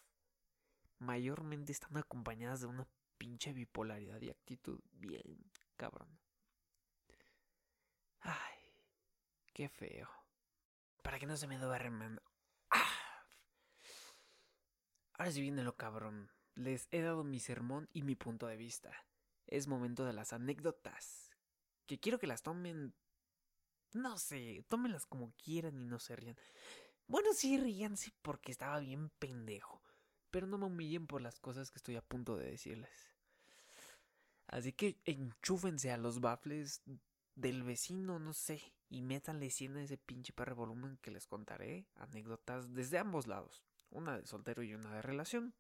mayormente 0.99 1.73
están 1.73 1.97
acompañadas 1.97 2.61
de 2.61 2.67
una 2.67 2.89
pinche 3.19 3.53
bipolaridad 3.53 4.21
y 4.21 4.31
actitud 4.31 4.81
bien 4.93 5.51
cabrón. 5.77 6.20
Ay, 8.21 8.59
qué 9.53 9.69
feo. 9.69 10.09
Para 11.03 11.19
que 11.19 11.27
no 11.27 11.37
se 11.37 11.47
me 11.47 11.59
duerman. 11.59 12.21
¡Ah! 12.71 13.25
Ahora 15.15 15.33
sí 15.33 15.41
viene 15.41 15.63
lo 15.63 15.77
cabrón. 15.77 16.31
Les 16.55 16.89
he 16.91 17.01
dado 17.01 17.25
mi 17.25 17.41
sermón 17.41 17.89
y 17.93 18.03
mi 18.03 18.17
punto 18.17 18.47
de 18.47 18.57
vista 18.57 18.93
es 19.47 19.67
momento 19.67 20.05
de 20.05 20.13
las 20.13 20.33
anécdotas. 20.33 21.31
Que 21.87 21.99
quiero 21.99 22.19
que 22.19 22.27
las 22.27 22.43
tomen. 22.43 22.95
No 23.93 24.19
sé, 24.19 24.65
tómenlas 24.69 25.07
como 25.07 25.33
quieran 25.33 25.81
y 25.81 25.85
no 25.85 25.99
se 25.99 26.17
rían. 26.17 26.37
Bueno, 27.09 27.33
sí, 27.35 27.59
ríanse 27.59 28.13
porque 28.23 28.53
estaba 28.53 28.79
bien 28.79 29.11
pendejo. 29.19 29.83
Pero 30.31 30.47
no 30.47 30.59
me 30.59 30.67
humillen 30.67 31.09
por 31.09 31.21
las 31.21 31.41
cosas 31.41 31.71
que 31.73 31.79
estoy 31.79 31.97
a 31.97 32.03
punto 32.03 32.37
de 32.37 32.51
decirles. 32.53 33.11
Así 34.47 34.73
que 34.73 35.01
enchúfense 35.05 35.91
a 35.91 35.97
los 35.97 36.21
bafles 36.21 36.83
del 37.41 37.63
vecino, 37.63 38.19
no 38.19 38.33
sé, 38.33 38.61
y 38.89 39.03
métanle 39.03 39.51
100 39.51 39.77
a 39.77 39.83
ese 39.83 39.97
pinche 39.97 40.33
perro 40.33 40.57
volumen 40.57 40.99
que 41.01 41.11
les 41.11 41.27
contaré 41.27 41.87
anécdotas 41.97 42.73
desde 42.75 42.99
ambos 42.99 43.27
lados. 43.27 43.63
Una 43.91 44.19
de 44.19 44.27
soltero 44.27 44.63
y 44.63 44.75
una 44.75 44.95
de 44.95 45.03
relación. 45.03 45.55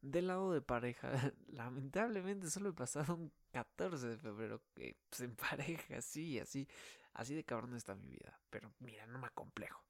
Del 0.00 0.28
lado 0.28 0.52
de 0.52 0.62
pareja, 0.62 1.10
lamentablemente 1.48 2.48
solo 2.50 2.70
he 2.70 2.72
pasado 2.72 3.14
un 3.16 3.32
14 3.50 4.06
de 4.06 4.16
febrero 4.18 4.62
que 4.74 4.96
pues, 5.08 5.22
en 5.22 5.34
pareja, 5.34 6.00
sí, 6.00 6.38
así, 6.38 6.68
así 7.14 7.34
de 7.34 7.44
cabrón 7.44 7.74
está 7.74 7.94
mi 7.96 8.08
vida. 8.08 8.38
Pero 8.48 8.72
mira, 8.78 9.06
no 9.06 9.18
me 9.18 9.26
acomplejo. 9.26 9.82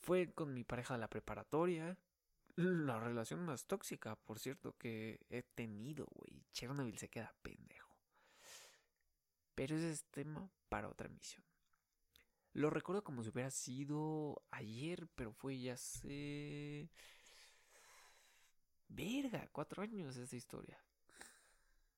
Fue 0.00 0.32
con 0.34 0.52
mi 0.52 0.64
pareja 0.64 0.94
de 0.94 1.00
la 1.00 1.08
preparatoria. 1.08 1.96
La 2.56 3.00
relación 3.00 3.40
más 3.46 3.66
tóxica, 3.66 4.16
por 4.16 4.38
cierto, 4.38 4.76
que 4.76 5.20
he 5.30 5.42
tenido, 5.42 6.06
güey. 6.10 6.44
Chernobyl 6.52 6.98
se 6.98 7.08
queda 7.08 7.34
pendejo. 7.40 7.81
Pero 9.54 9.76
ese 9.76 9.90
es 9.90 10.04
tema 10.04 10.50
para 10.68 10.88
otra 10.88 11.06
emisión. 11.06 11.44
Lo 12.54 12.68
recuerdo 12.70 13.02
como 13.02 13.22
si 13.22 13.30
hubiera 13.30 13.50
sido 13.50 14.42
ayer, 14.50 15.08
pero 15.14 15.32
fue 15.32 15.58
ya 15.58 15.74
hace... 15.74 16.90
Verga, 18.88 19.48
cuatro 19.52 19.82
años 19.82 20.16
esta 20.16 20.36
historia. 20.36 20.78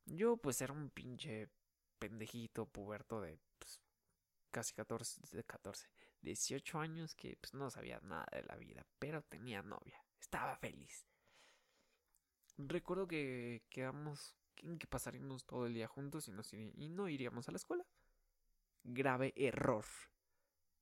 Yo 0.06 0.36
pues 0.36 0.60
era 0.60 0.72
un 0.72 0.90
pinche 0.90 1.48
pendejito 1.98 2.66
puberto 2.66 3.20
de 3.20 3.38
pues, 3.58 3.80
casi 4.50 4.74
14, 4.74 5.36
de 5.36 5.42
14, 5.44 5.88
18 6.20 6.78
años 6.78 7.14
que 7.14 7.36
pues 7.36 7.52
no 7.54 7.68
sabía 7.70 7.98
nada 8.00 8.26
de 8.30 8.42
la 8.44 8.56
vida, 8.56 8.86
pero 9.00 9.22
tenía 9.22 9.62
novia, 9.62 9.98
estaba 10.20 10.56
feliz. 10.56 11.06
Recuerdo 12.58 13.08
que 13.08 13.64
quedamos 13.70 14.36
en 14.62 14.78
que 14.78 14.86
pasaríamos 14.86 15.44
todo 15.44 15.66
el 15.66 15.74
día 15.74 15.88
juntos 15.88 16.28
y, 16.28 16.32
nos 16.32 16.52
y 16.52 16.88
no 16.88 17.08
iríamos 17.08 17.48
a 17.48 17.52
la 17.52 17.56
escuela. 17.56 17.86
Grave 18.82 19.32
error. 19.36 19.84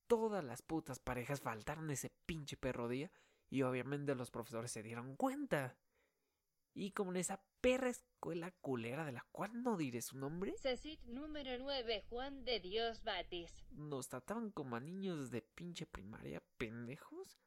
Todas 0.07 0.45
las 0.45 0.63
putas 0.63 0.99
parejas 0.99 1.41
faltaron 1.41 1.91
ese 1.91 2.11
pinche 2.27 2.57
perro 2.57 2.89
día 2.89 3.11
y 3.49 3.63
obviamente 3.63 4.15
los 4.15 4.31
profesores 4.31 4.71
se 4.71 4.83
dieron 4.83 5.17
cuenta. 5.17 5.77
Y 6.75 6.93
como 6.93 7.11
en 7.11 7.19
esa 7.19 7.43
perra 7.61 7.91
escuela 7.91 8.51
culera 8.63 9.05
de 9.05 9.13
la 9.13 9.27
cual 9.31 9.63
no 9.63 9.77
diré 9.77 10.01
su 10.01 10.17
nombre, 10.17 10.55
CECIT 10.59 11.03
número 11.05 11.59
9, 11.59 12.05
Juan 12.09 12.45
de 12.45 12.61
Dios 12.61 13.05
Batis. 13.05 13.63
nos 13.73 14.09
trataban 14.09 14.51
como 14.51 14.77
a 14.77 14.81
niños 14.81 15.31
de 15.31 15.43
pinche 15.43 15.85
primaria 15.85 16.43
pendejos, 16.57 17.39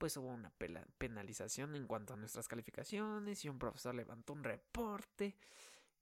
pues 0.00 0.16
hubo 0.16 0.28
una 0.28 0.50
penalización 0.96 1.76
en 1.76 1.86
cuanto 1.86 2.14
a 2.14 2.16
nuestras 2.16 2.48
calificaciones 2.48 3.44
y 3.44 3.50
un 3.50 3.58
profesor 3.58 3.94
levantó 3.94 4.32
un 4.32 4.42
reporte 4.42 5.36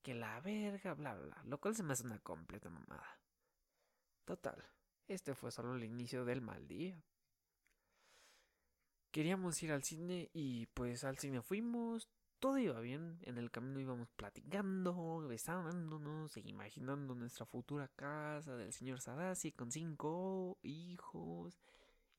que 0.02 0.14
la 0.14 0.40
verga, 0.40 0.94
bla, 0.94 1.16
bla, 1.16 1.26
bla, 1.26 1.42
lo 1.46 1.60
cual 1.60 1.74
se 1.74 1.82
me 1.82 1.94
hace 1.94 2.04
una 2.04 2.20
completa 2.20 2.70
mamada. 2.70 3.18
Total, 4.24 4.64
este 5.08 5.34
fue 5.34 5.50
solo 5.50 5.74
el 5.74 5.82
inicio 5.82 6.24
del 6.24 6.40
mal 6.40 6.68
día. 6.68 7.02
Queríamos 9.10 9.60
ir 9.64 9.72
al 9.72 9.82
cine 9.82 10.30
y 10.32 10.66
pues 10.66 11.02
al 11.02 11.18
cine 11.18 11.42
fuimos, 11.42 12.08
todo 12.38 12.56
iba 12.58 12.78
bien, 12.78 13.18
en 13.22 13.36
el 13.36 13.50
camino 13.50 13.80
íbamos 13.80 14.08
platicando, 14.10 15.26
besándonos 15.26 16.36
e 16.36 16.48
imaginando 16.48 17.16
nuestra 17.16 17.46
futura 17.46 17.88
casa 17.88 18.54
del 18.54 18.72
señor 18.72 19.00
Sadasi 19.00 19.50
con 19.50 19.72
cinco 19.72 20.56
hijos 20.62 21.58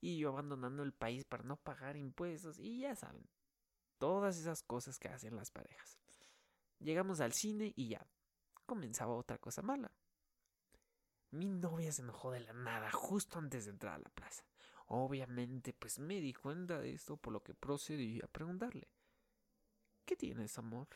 y 0.02 0.18
yo 0.18 0.30
abandonando 0.30 0.84
el 0.84 0.94
país 0.94 1.26
para 1.26 1.44
no 1.44 1.58
pagar 1.58 1.98
impuestos 1.98 2.60
y 2.60 2.80
ya 2.80 2.96
saben, 2.96 3.28
todas 3.98 4.38
esas 4.38 4.64
cosas 4.64 4.98
que 4.98 5.10
hacen 5.10 5.36
las 5.36 5.52
parejas. 5.52 6.00
Llegamos 6.80 7.20
al 7.20 7.34
cine 7.34 7.74
y 7.76 7.90
ya, 7.90 8.06
comenzaba 8.66 9.16
otra 9.16 9.38
cosa 9.38 9.62
mala. 9.62 9.92
Mi 11.32 11.50
novia 11.50 11.92
se 11.92 12.02
enojó 12.02 12.32
de 12.32 12.40
la 12.40 12.54
nada 12.54 12.92
justo 12.92 13.38
antes 13.38 13.66
de 13.66 13.72
entrar 13.72 13.96
a 13.96 14.00
la 14.00 14.10
plaza. 14.10 14.44
Obviamente, 14.88 15.74
pues 15.74 16.00
me 16.00 16.20
di 16.22 16.34
cuenta 16.34 16.80
de 16.80 16.94
esto, 16.94 17.18
por 17.18 17.34
lo 17.34 17.44
que 17.44 17.54
procedí 17.54 18.20
a 18.24 18.28
preguntarle. 18.28 18.88
¿Qué 20.06 20.16
tienes, 20.16 20.58
amor? 20.58 20.88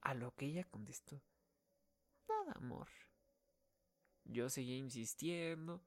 A 0.00 0.14
lo 0.14 0.34
que 0.34 0.46
ella 0.46 0.64
contestó. 0.64 1.22
Nada, 2.28 2.54
amor. 2.56 2.88
Yo 4.24 4.50
seguía 4.50 4.76
insistiendo 4.76 5.84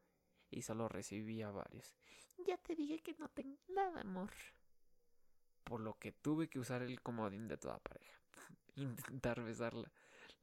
y 0.51 0.61
solo 0.61 0.87
recibía 0.87 1.49
varios. 1.49 1.95
Ya 2.45 2.57
te 2.57 2.75
dije 2.75 2.99
que 2.99 3.13
no 3.13 3.29
tengo 3.29 3.57
nada, 3.69 4.01
amor. 4.01 4.31
Por 5.63 5.79
lo 5.79 5.97
que 5.97 6.11
tuve 6.11 6.49
que 6.49 6.59
usar 6.59 6.81
el 6.81 7.01
comodín 7.01 7.47
de 7.47 7.57
toda 7.57 7.79
pareja. 7.79 8.19
Intentar 8.75 9.41
besarla. 9.41 9.91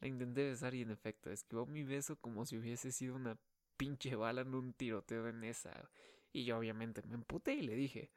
La 0.01 0.09
intenté 0.09 0.49
besar 0.49 0.75
y 0.75 0.83
en 0.83 0.91
efecto 0.91 1.31
esquivó 1.31 1.67
mi 1.67 1.83
beso 1.83 2.17
como 2.17 2.47
si 2.47 2.57
hubiese 2.57 2.93
sido 2.93 3.17
una 3.17 3.37
pinche 3.77 4.15
bala 4.15 4.43
en 4.43 4.55
un 4.55 4.73
tiroteo 4.73 5.29
en 5.29 5.45
esa. 5.45 5.91
Y 6.33 6.45
yo 6.45 6.59
obviamente 6.59 7.03
me 7.03 7.15
emputé 7.15 7.55
y 7.55 7.63
le 7.63 7.75
dije, 7.75 8.13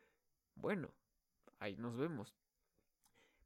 bueno, 0.56 0.94
ahí 1.60 1.76
nos 1.78 1.98
vemos. 1.98 2.36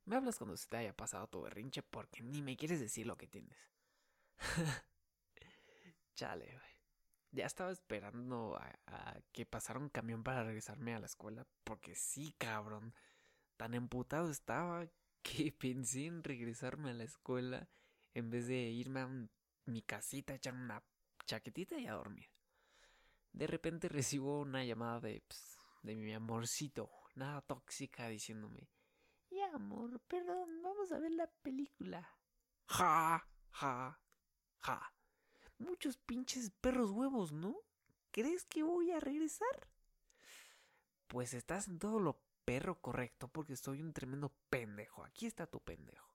Me 0.06 0.18
hablas 0.18 0.38
cuando 0.38 0.58
se 0.58 0.68
te 0.68 0.78
haya 0.78 0.96
pasado 0.96 1.28
tu 1.28 1.42
berrinche 1.42 1.82
porque 1.82 2.22
ni 2.22 2.42
me 2.42 2.58
quieres 2.58 2.80
decir 2.80 3.08
lo 3.08 3.18
que 3.18 3.28
tienes. 3.28 3.58
Chale, 6.16 6.46
güey. 6.46 6.75
Ya 7.36 7.46
estaba 7.46 7.70
esperando 7.70 8.56
a, 8.56 8.80
a, 8.88 9.20
que 9.34 9.46
pasara 9.46 9.77
un 9.77 9.89
camión 9.89 10.24
para 10.24 10.46
regresarme 10.46 10.96
a 10.96 11.00
la 11.00 11.06
escuela 11.06 11.46
porque 11.65 11.94
sí, 11.94 12.34
cabrón. 12.38 12.94
Tan 13.58 13.74
emputado 13.74 14.30
estaba 14.32 14.88
que 15.22 15.51
pensé 15.51 16.06
en 16.06 16.24
regresarme 16.24 16.92
a 16.92 16.94
la 16.94 17.04
escuela 17.04 17.68
en 18.13 18.30
vez 18.30 18.48
de 18.48 18.56
irme 18.56 19.01
a 19.01 19.10
mi 19.65 19.82
casita, 19.82 20.34
echar 20.34 20.54
una 20.54 20.82
chaquetita 21.25 21.77
y 21.77 21.88
a 21.88 21.94
dormir. 21.94 22.30
De 23.34 23.48
repente 23.48 23.89
recibo 23.89 24.39
una 24.39 24.63
llamada 24.63 25.01
de, 25.01 25.22
pss, 25.27 25.60
de 25.84 25.96
mi 25.98 26.13
amorcito, 26.13 26.89
nada 27.15 27.42
tóxica, 27.42 28.08
diciéndome, 28.08 28.70
ya 29.30 29.54
amor, 29.54 30.00
perdón, 30.08 30.62
vamos 30.62 30.89
a 30.94 31.00
ver 31.00 31.12
la 31.12 31.27
película. 31.42 32.18
Ja, 32.68 33.27
ja, 33.51 34.00
ja. 34.62 34.95
Muchos 35.58 35.98
pinches 35.98 36.50
perros 36.50 36.92
huevos, 36.92 37.32
¿no? 37.32 37.56
¿Crees 38.12 38.46
que 38.46 38.64
voy 38.64 38.92
a 38.92 39.00
regresar? 39.00 39.68
Pues 41.08 41.34
estás 41.34 41.68
en 41.68 41.80
todo 41.80 42.00
lo 42.00 42.20
perro 42.46 42.80
correcto 42.80 43.28
porque 43.28 43.56
soy 43.56 43.82
un 43.82 43.94
tremendo 43.94 44.34
pendejo. 44.50 45.04
Aquí 45.04 45.26
está 45.26 45.48
tu 45.48 45.60
pendejo. 45.60 46.10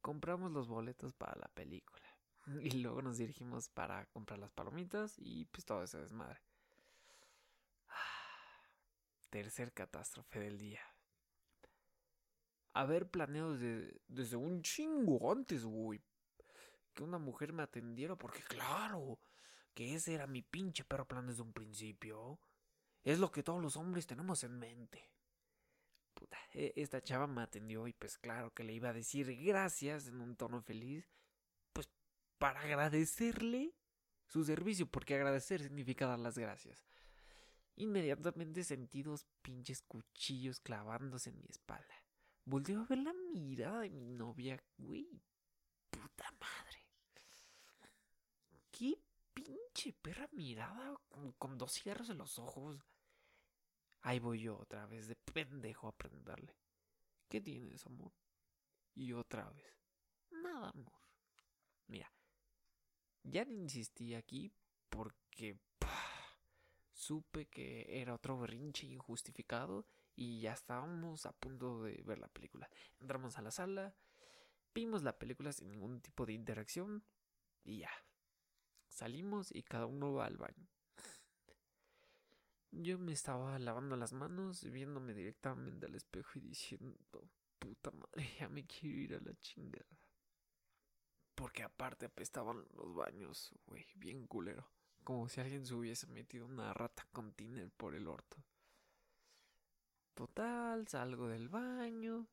Compramos 0.00 0.50
los 0.52 0.68
boletos 0.68 1.12
para 1.12 1.36
la 1.36 1.48
película. 1.48 2.02
Y 2.60 2.82
luego 2.82 3.02
nos 3.02 3.18
dirigimos 3.18 3.68
para 3.68 4.06
comprar 4.06 4.40
las 4.40 4.50
palomitas 4.50 5.14
y 5.18 5.44
pues 5.44 5.64
todo 5.64 5.84
ese 5.84 5.98
desmadre. 5.98 6.40
Tercer 9.30 9.72
catástrofe 9.72 10.40
del 10.40 10.58
día. 10.58 10.80
Haber 12.74 13.08
planeado 13.08 13.52
desde, 13.52 14.00
desde 14.08 14.36
un 14.36 14.62
chingo 14.62 15.30
antes, 15.30 15.64
güey. 15.64 16.00
Que 16.94 17.02
una 17.02 17.18
mujer 17.18 17.52
me 17.52 17.62
atendiera 17.62 18.16
porque 18.16 18.42
claro, 18.42 19.18
que 19.74 19.94
ese 19.94 20.14
era 20.14 20.26
mi 20.26 20.42
pinche 20.42 20.84
perro 20.84 21.06
plan 21.06 21.26
desde 21.26 21.42
un 21.42 21.52
principio. 21.52 22.38
Es 23.02 23.18
lo 23.18 23.32
que 23.32 23.42
todos 23.42 23.62
los 23.62 23.76
hombres 23.76 24.06
tenemos 24.06 24.44
en 24.44 24.58
mente. 24.58 25.10
Puta, 26.14 26.38
esta 26.52 27.02
chava 27.02 27.26
me 27.26 27.42
atendió 27.42 27.88
y 27.88 27.92
pues 27.92 28.18
claro 28.18 28.52
que 28.52 28.64
le 28.64 28.74
iba 28.74 28.90
a 28.90 28.92
decir 28.92 29.34
gracias 29.42 30.06
en 30.06 30.20
un 30.20 30.36
tono 30.36 30.62
feliz 30.62 31.08
para 32.38 32.60
agradecerle 32.60 33.72
su 34.26 34.44
servicio, 34.44 34.86
porque 34.86 35.14
agradecer 35.14 35.62
significa 35.62 36.06
dar 36.08 36.18
las 36.18 36.36
gracias. 36.36 36.84
Inmediatamente 37.76 38.64
sentí 38.64 39.04
dos 39.04 39.26
pinches 39.42 39.82
cuchillos 39.82 40.58
clavándose 40.58 41.30
en 41.30 41.38
mi 41.38 41.46
espalda. 41.48 41.94
Volteo 42.44 42.80
a 42.80 42.86
ver 42.86 42.98
la 42.98 43.12
mirada 43.32 43.80
de 43.82 43.90
mi 43.90 44.08
novia, 44.08 44.60
güey. 44.76 45.22
Puta 45.88 46.32
madre. 46.40 46.80
Qué 48.82 48.98
pinche 49.32 49.92
perra 49.92 50.28
mirada 50.32 50.98
con, 51.38 51.56
dos 51.56 51.70
cierros 51.70 52.10
en 52.10 52.18
los 52.18 52.40
ojos. 52.40 52.84
Ahí 54.00 54.18
voy 54.18 54.40
yo 54.40 54.58
otra 54.58 54.86
vez 54.86 55.06
de 55.06 55.14
pendejo 55.14 55.86
a 55.86 55.96
preguntarle. 55.96 56.56
¿Qué 57.28 57.40
tienes, 57.40 57.86
amor? 57.86 58.12
Y 58.96 59.12
otra 59.12 59.48
vez. 59.50 59.72
Nada, 60.32 60.70
amor. 60.70 61.00
Mira, 61.86 62.12
ya 63.22 63.44
no 63.44 63.52
insistí 63.52 64.16
aquí 64.16 64.52
porque 64.88 65.56
pah, 65.78 66.36
supe 66.90 67.46
que 67.46 68.00
era 68.00 68.14
otro 68.14 68.36
berrinche 68.36 68.88
injustificado 68.88 69.86
y 70.16 70.40
ya 70.40 70.54
estábamos 70.54 71.24
a 71.24 71.30
punto 71.30 71.84
de 71.84 72.02
ver 72.02 72.18
la 72.18 72.26
película. 72.26 72.68
Entramos 72.98 73.38
a 73.38 73.42
la 73.42 73.52
sala, 73.52 73.94
vimos 74.74 75.04
la 75.04 75.16
película 75.20 75.52
sin 75.52 75.68
ningún 75.68 76.00
tipo 76.00 76.26
de 76.26 76.32
interacción 76.32 77.04
y 77.62 77.78
ya. 77.78 77.92
Salimos 78.92 79.50
y 79.54 79.62
cada 79.62 79.86
uno 79.86 80.12
va 80.12 80.26
al 80.26 80.36
baño. 80.36 80.68
Yo 82.70 82.98
me 82.98 83.12
estaba 83.12 83.58
lavando 83.58 83.96
las 83.96 84.12
manos, 84.12 84.64
viéndome 84.70 85.14
directamente 85.14 85.86
al 85.86 85.94
espejo 85.94 86.38
y 86.38 86.42
diciendo, 86.42 86.96
puta 87.58 87.90
madre, 87.90 88.28
ya 88.38 88.48
me 88.48 88.66
quiero 88.66 88.98
ir 88.98 89.14
a 89.14 89.20
la 89.20 89.34
chingada. 89.40 89.98
Porque 91.34 91.62
aparte 91.62 92.06
apestaban 92.06 92.66
los 92.74 92.94
baños, 92.94 93.54
güey, 93.66 93.86
bien 93.94 94.26
culero. 94.26 94.70
Como 95.04 95.28
si 95.28 95.40
alguien 95.40 95.66
se 95.66 95.74
hubiese 95.74 96.06
metido 96.06 96.46
una 96.46 96.72
rata 96.74 97.06
con 97.12 97.32
tiner 97.32 97.70
por 97.72 97.94
el 97.94 98.06
orto. 98.06 98.36
Total, 100.14 100.86
salgo 100.86 101.28
del 101.28 101.48
baño. 101.48 102.28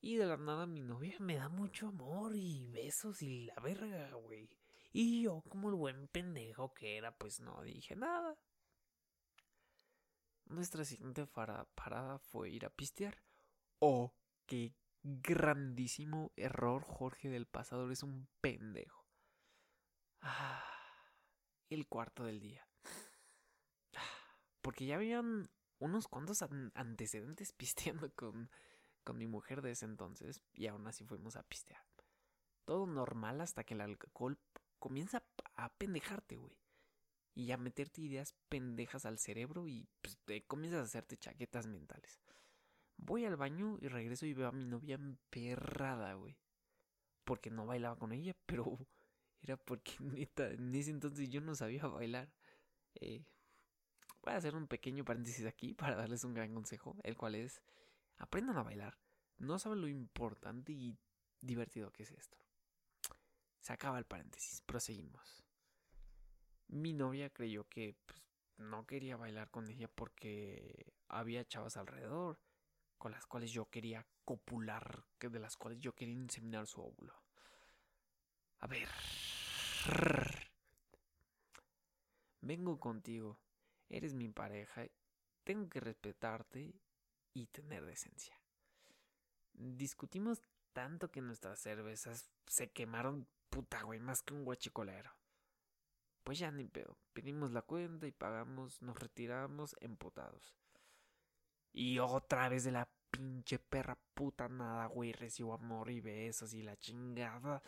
Y 0.00 0.16
de 0.16 0.26
la 0.26 0.36
nada 0.36 0.66
mi 0.66 0.80
novia 0.80 1.16
me 1.20 1.36
da 1.36 1.48
mucho 1.48 1.88
amor 1.88 2.34
y 2.34 2.66
besos 2.68 3.22
y 3.22 3.44
la 3.44 3.54
verga, 3.56 4.12
güey. 4.14 4.48
Y 4.96 5.22
yo, 5.22 5.42
como 5.48 5.70
el 5.70 5.74
buen 5.74 6.06
pendejo 6.06 6.72
que 6.72 6.96
era, 6.96 7.18
pues 7.18 7.40
no 7.40 7.60
dije 7.62 7.96
nada. 7.96 8.38
Nuestra 10.44 10.84
siguiente 10.84 11.26
parada 11.26 12.18
fue 12.20 12.50
ir 12.50 12.64
a 12.64 12.70
pistear. 12.70 13.20
Oh, 13.80 14.14
qué 14.46 14.72
grandísimo 15.02 16.30
error, 16.36 16.84
Jorge 16.84 17.28
del 17.28 17.46
pasado, 17.46 17.86
eres 17.86 18.04
un 18.04 18.28
pendejo. 18.40 19.04
Ah, 20.20 20.64
el 21.70 21.88
cuarto 21.88 22.22
del 22.22 22.38
día. 22.38 22.64
Porque 24.62 24.86
ya 24.86 24.94
habían 24.94 25.50
unos 25.80 26.06
cuantos 26.06 26.40
an 26.42 26.70
antecedentes 26.76 27.52
pisteando 27.52 28.14
con, 28.14 28.48
con 29.02 29.18
mi 29.18 29.26
mujer 29.26 29.60
de 29.60 29.72
ese 29.72 29.86
entonces 29.86 30.40
y 30.52 30.68
aún 30.68 30.86
así 30.86 31.04
fuimos 31.04 31.34
a 31.34 31.42
pistear. 31.42 31.84
Todo 32.64 32.86
normal 32.86 33.40
hasta 33.40 33.64
que 33.64 33.74
el 33.74 33.80
alcohol 33.80 34.38
comienza 34.84 35.24
a 35.56 35.72
pendejarte, 35.72 36.36
güey. 36.36 36.54
Y 37.34 37.52
a 37.52 37.56
meterte 37.56 38.02
ideas 38.02 38.34
pendejas 38.50 39.06
al 39.06 39.18
cerebro 39.18 39.66
y 39.66 39.88
pues, 40.02 40.18
te 40.26 40.44
comienzas 40.44 40.80
a 40.80 40.84
hacerte 40.84 41.16
chaquetas 41.16 41.66
mentales. 41.66 42.20
Voy 42.98 43.24
al 43.24 43.36
baño 43.36 43.78
y 43.80 43.88
regreso 43.88 44.26
y 44.26 44.34
veo 44.34 44.46
a 44.46 44.52
mi 44.52 44.66
novia 44.66 44.96
emperrada, 44.96 46.12
güey. 46.12 46.36
Porque 47.24 47.50
no 47.50 47.64
bailaba 47.64 47.96
con 47.96 48.12
ella, 48.12 48.36
pero 48.46 48.78
era 49.40 49.56
porque 49.56 49.94
en 50.00 50.74
ese 50.74 50.90
entonces 50.90 51.30
yo 51.30 51.40
no 51.40 51.54
sabía 51.54 51.86
bailar. 51.86 52.30
Eh, 52.96 53.24
voy 54.22 54.34
a 54.34 54.36
hacer 54.36 54.54
un 54.54 54.66
pequeño 54.66 55.02
paréntesis 55.02 55.46
aquí 55.46 55.72
para 55.72 55.96
darles 55.96 56.24
un 56.24 56.34
gran 56.34 56.52
consejo, 56.52 56.94
el 57.04 57.16
cual 57.16 57.36
es, 57.36 57.62
aprendan 58.18 58.58
a 58.58 58.62
bailar. 58.62 58.98
No 59.38 59.58
saben 59.58 59.80
lo 59.80 59.88
importante 59.88 60.72
y 60.72 60.98
divertido 61.40 61.90
que 61.90 62.02
es 62.02 62.10
esto. 62.10 62.43
Se 63.64 63.72
acaba 63.72 63.98
el 63.98 64.04
paréntesis, 64.04 64.60
proseguimos. 64.60 65.42
Mi 66.68 66.92
novia 66.92 67.30
creyó 67.30 67.66
que 67.66 67.96
pues, 68.04 68.28
no 68.58 68.86
quería 68.86 69.16
bailar 69.16 69.50
con 69.50 69.70
ella 69.70 69.88
porque 69.88 70.92
había 71.08 71.46
chavas 71.46 71.78
alrededor 71.78 72.38
con 72.98 73.12
las 73.12 73.24
cuales 73.24 73.52
yo 73.52 73.70
quería 73.70 74.06
copular, 74.26 75.06
de 75.18 75.38
las 75.38 75.56
cuales 75.56 75.80
yo 75.80 75.94
quería 75.94 76.12
inseminar 76.12 76.66
su 76.66 76.82
óvulo. 76.82 77.14
A 78.58 78.66
ver. 78.66 78.90
Vengo 82.42 82.78
contigo. 82.78 83.38
Eres 83.88 84.12
mi 84.12 84.28
pareja. 84.28 84.84
Tengo 85.42 85.70
que 85.70 85.80
respetarte 85.80 86.74
y 87.32 87.46
tener 87.46 87.86
decencia. 87.86 88.38
Discutimos 89.54 90.42
tanto 90.74 91.10
que 91.10 91.22
nuestras 91.22 91.60
cervezas 91.60 92.30
se 92.46 92.70
quemaron 92.70 93.26
puta, 93.54 93.82
güey, 93.84 94.00
más 94.00 94.20
que 94.22 94.34
un 94.34 94.44
guachicolero. 94.44 95.12
Pues 96.24 96.40
ya 96.40 96.50
ni 96.50 96.64
pedo. 96.66 96.96
Pedimos 97.12 97.52
la 97.52 97.62
cuenta 97.62 98.06
y 98.08 98.12
pagamos, 98.12 98.82
nos 98.82 98.98
retiramos 98.98 99.76
emputados. 99.80 100.56
Y 101.72 102.00
otra 102.00 102.48
vez 102.48 102.64
de 102.64 102.72
la 102.72 102.88
pinche 103.12 103.58
perra 103.60 103.96
puta 104.14 104.48
nada, 104.48 104.86
güey. 104.86 105.12
Recibo 105.12 105.54
amor 105.54 105.90
y 105.90 106.00
besos 106.00 106.52
y 106.54 106.62
la 106.62 106.76
chingada. 106.76 107.62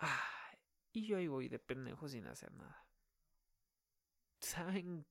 Ah, 0.00 0.56
Y 0.92 1.06
yo 1.06 1.16
ahí 1.18 1.28
voy 1.28 1.48
de 1.48 1.58
pendejo 1.60 2.08
sin 2.08 2.26
hacer 2.26 2.52
nada. 2.52 2.84
¿Saben 4.40 5.06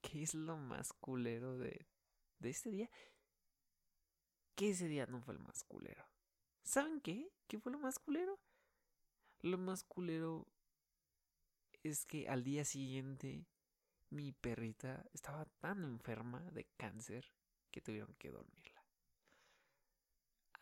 qué 0.00 0.22
es 0.22 0.34
lo 0.34 0.56
más 0.56 0.92
culero 0.94 1.58
de, 1.58 1.86
de 2.38 2.50
este 2.50 2.70
día? 2.70 2.90
Que 4.56 4.70
ese 4.70 4.88
día 4.88 5.06
no 5.06 5.20
fue 5.20 5.34
el 5.34 5.40
más 5.40 5.62
culero. 5.62 6.04
¿Saben 6.64 7.00
qué? 7.00 7.30
¿Qué 7.46 7.58
fue 7.58 7.70
lo 7.70 7.78
más 7.78 7.98
culero? 7.98 8.40
Lo 9.40 9.58
más 9.58 9.84
culero 9.84 10.48
es 11.82 12.06
que 12.06 12.28
al 12.28 12.42
día 12.42 12.64
siguiente 12.64 13.46
mi 14.08 14.32
perrita 14.32 15.04
estaba 15.12 15.44
tan 15.60 15.84
enferma 15.84 16.50
de 16.52 16.66
cáncer 16.76 17.30
que 17.70 17.82
tuvieron 17.82 18.14
que 18.14 18.30
dormirla. 18.30 18.82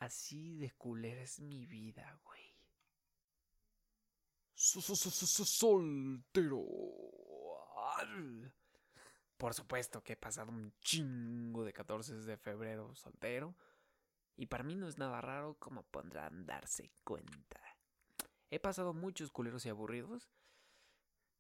Así 0.01 0.57
de 0.57 0.73
culera 0.73 1.23
es 1.23 1.39
mi 1.39 1.65
vida, 1.67 2.19
güey. 2.25 2.43
Soltero. 5.45 6.67
Por 9.37 9.55
supuesto 9.55 10.03
que 10.03 10.15
he 10.15 10.17
pasado 10.17 10.51
un 10.51 10.73
chingo 10.81 11.65
de 11.65 11.73
14 11.73 12.15
de 12.17 12.37
febrero 12.37 12.93
soltero. 12.97 13.55
Y 14.37 14.47
para 14.47 14.65
mí 14.65 14.75
no 14.75 14.89
es 14.89 14.99
nada 14.99 15.21
raro 15.21 15.55
como 15.59 15.83
podrán 15.85 16.47
darse 16.47 16.91
cuenta. 17.05 17.61
He 18.51 18.59
pasado 18.59 18.93
muchos 18.93 19.31
culeros 19.31 19.65
y 19.67 19.69
aburridos. 19.69 20.31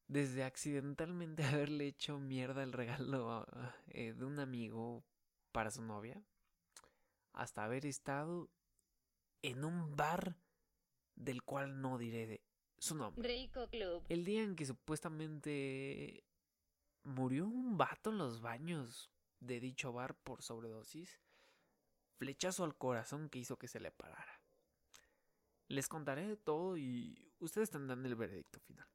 Desde 0.09 0.44
accidentalmente 0.44 1.44
haberle 1.44 1.87
hecho 1.87 2.18
mierda 2.18 2.62
el 2.62 2.72
regalo 2.72 3.46
eh, 3.88 4.14
de 4.14 4.24
un 4.24 4.38
amigo 4.38 5.05
para 5.52 5.70
su 5.70 5.83
novia. 5.83 6.22
Hasta 7.33 7.64
haber 7.64 7.87
estado 7.87 8.50
en 9.42 9.64
un 9.64 9.96
bar 9.96 10.37
del 11.14 11.42
cual 11.42 11.81
no 11.81 11.98
diré 11.98 12.42
su 12.78 12.94
nombre. 12.94 13.28
Rico 13.28 13.68
Club. 13.68 14.05
El 14.09 14.24
día 14.24 14.42
en 14.42 14.57
que 14.57 14.66
supuestamente 14.66 16.24
murió 17.05 17.46
un 17.46 17.76
vato 17.76 18.11
en 18.11 18.18
los 18.18 18.40
baños 18.40 19.11
de 19.40 19.61
dicho 19.61 19.92
bar 19.92 20.14
por 20.14 20.42
sobredosis. 20.42 21.21
Flechazo 22.18 22.64
al 22.64 22.77
corazón 22.77 23.29
que 23.29 23.38
hizo 23.40 23.59
que 23.59 23.68
se 23.68 23.81
le 23.81 23.90
parara. 23.90 24.40
Les 25.68 25.88
contaré 25.88 26.27
de 26.27 26.37
todo 26.37 26.77
y 26.77 27.33
ustedes 27.40 27.70
tendrán 27.70 28.05
el 28.05 28.14
veredicto 28.14 28.61
final. 28.61 28.87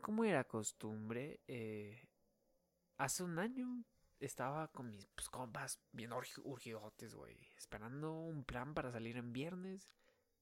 Como 0.00 0.24
era 0.24 0.44
costumbre, 0.44 1.40
eh, 1.46 2.08
hace 2.98 3.22
un 3.22 3.38
año 3.38 3.84
estaba 4.20 4.68
con 4.68 4.90
mis 4.90 5.06
pues, 5.14 5.28
compas 5.28 5.78
bien 5.92 6.10
urgi- 6.10 6.40
urgidotes, 6.44 7.14
güey. 7.14 7.36
Esperando 7.56 8.12
un 8.12 8.44
plan 8.44 8.74
para 8.74 8.90
salir 8.90 9.16
en 9.16 9.32
viernes. 9.32 9.88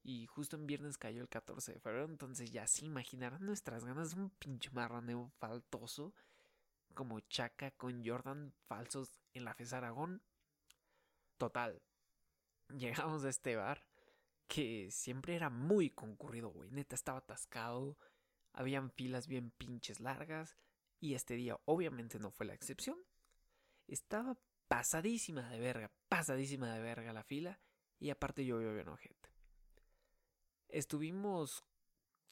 Y 0.04 0.26
justo 0.26 0.56
en 0.56 0.66
viernes 0.66 0.98
cayó 0.98 1.20
el 1.22 1.28
14 1.28 1.74
de 1.74 1.80
febrero. 1.80 2.06
Entonces 2.06 2.50
ya 2.50 2.66
se 2.66 2.84
imaginarán 2.84 3.44
nuestras 3.46 3.84
ganas 3.84 4.14
de 4.14 4.20
un 4.22 4.30
pinche 4.30 4.70
marraneo 4.70 5.30
faltoso. 5.38 6.12
Como 6.94 7.20
Chaca 7.20 7.70
con 7.72 8.04
Jordan 8.04 8.52
falsos 8.66 9.20
en 9.32 9.44
la 9.44 9.54
FES 9.54 9.72
Aragón. 9.74 10.22
Total. 11.38 11.82
Llegamos 12.68 13.24
a 13.24 13.28
este 13.28 13.56
bar. 13.56 13.84
Que 14.48 14.90
siempre 14.90 15.34
era 15.34 15.48
muy 15.48 15.90
concurrido, 15.90 16.50
güey. 16.50 16.70
Neta 16.70 16.94
estaba 16.94 17.18
atascado. 17.18 17.96
Habían 18.52 18.90
filas 18.90 19.26
bien 19.26 19.50
pinches 19.50 20.00
largas. 20.00 20.56
Y 21.00 21.14
este 21.14 21.34
día 21.34 21.58
obviamente 21.64 22.18
no 22.18 22.30
fue 22.30 22.46
la 22.46 22.54
excepción. 22.54 22.98
Estaba 23.88 24.38
pasadísima 24.68 25.48
de 25.50 25.58
verga, 25.58 25.90
pasadísima 26.08 26.72
de 26.72 26.80
verga 26.80 27.12
la 27.12 27.24
fila. 27.24 27.60
Y 27.98 28.10
aparte 28.10 28.44
llovió 28.44 28.74
bien 28.74 28.88
ojete. 28.88 29.30
Estuvimos 30.68 31.64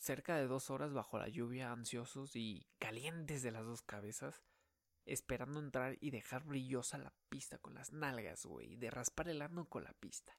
cerca 0.01 0.37
de 0.37 0.47
dos 0.47 0.71
horas 0.71 0.93
bajo 0.93 1.19
la 1.19 1.29
lluvia, 1.29 1.73
ansiosos 1.73 2.35
y 2.35 2.67
calientes 2.79 3.43
de 3.43 3.51
las 3.51 3.65
dos 3.65 3.83
cabezas, 3.83 4.43
esperando 5.05 5.61
entrar 5.61 5.97
y 6.01 6.11
dejar 6.11 6.45
brillosa 6.45 6.99
la 6.99 7.13
pista 7.29 7.59
con 7.59 7.75
las 7.75 7.93
nalgas, 7.93 8.47
güey, 8.47 8.77
de 8.77 8.91
raspar 8.91 9.29
el 9.29 9.43
ano 9.43 9.69
con 9.69 9.85
la 9.85 9.93
pista. 9.93 10.37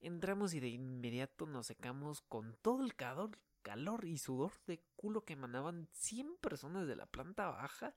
Entramos 0.00 0.52
y 0.54 0.60
de 0.60 0.68
inmediato 0.68 1.46
nos 1.46 1.66
secamos 1.68 2.22
con 2.22 2.56
todo 2.60 2.84
el 2.84 2.94
calor, 2.94 3.38
calor 3.62 4.04
y 4.04 4.18
sudor 4.18 4.52
de 4.66 4.82
culo 4.96 5.24
que 5.24 5.34
emanaban 5.34 5.88
100 5.92 6.36
personas 6.38 6.88
de 6.88 6.96
la 6.96 7.06
planta 7.06 7.48
baja, 7.48 7.94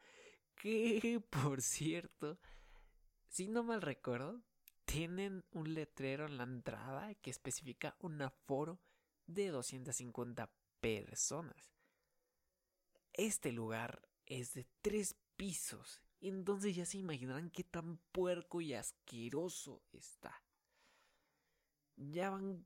que, 0.55 1.21
por 1.29 1.61
cierto, 1.61 2.39
si 3.27 3.47
no 3.47 3.63
mal 3.63 3.81
recuerdo, 3.81 4.43
tienen 4.85 5.43
un 5.51 5.73
letrero 5.73 6.27
en 6.27 6.37
la 6.37 6.43
entrada 6.43 7.15
que 7.15 7.31
especifica 7.31 7.95
un 7.99 8.21
aforo 8.21 8.79
de 9.25 9.49
250 9.49 10.51
personas. 10.79 11.73
Este 13.13 13.51
lugar 13.51 14.07
es 14.25 14.53
de 14.53 14.67
tres 14.81 15.15
pisos, 15.37 16.01
entonces 16.21 16.75
ya 16.75 16.85
se 16.85 16.97
imaginarán 16.97 17.49
qué 17.49 17.63
tan 17.63 17.97
puerco 18.11 18.61
y 18.61 18.73
asqueroso 18.73 19.83
está. 19.91 20.41
Ya 21.97 22.29
van 22.29 22.65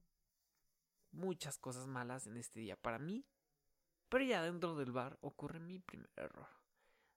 muchas 1.11 1.57
cosas 1.57 1.87
malas 1.87 2.27
en 2.27 2.37
este 2.37 2.59
día 2.59 2.75
para 2.75 2.99
mí, 2.99 3.25
pero 4.07 4.23
ya 4.23 4.41
dentro 4.41 4.75
del 4.75 4.91
bar 4.91 5.17
ocurre 5.21 5.59
mi 5.59 5.79
primer 5.79 6.09
error. 6.15 6.47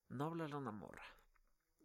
No 0.08 0.26
hablarle 0.26 0.56
a 0.56 0.58
una 0.58 0.72
morra. 0.72 1.04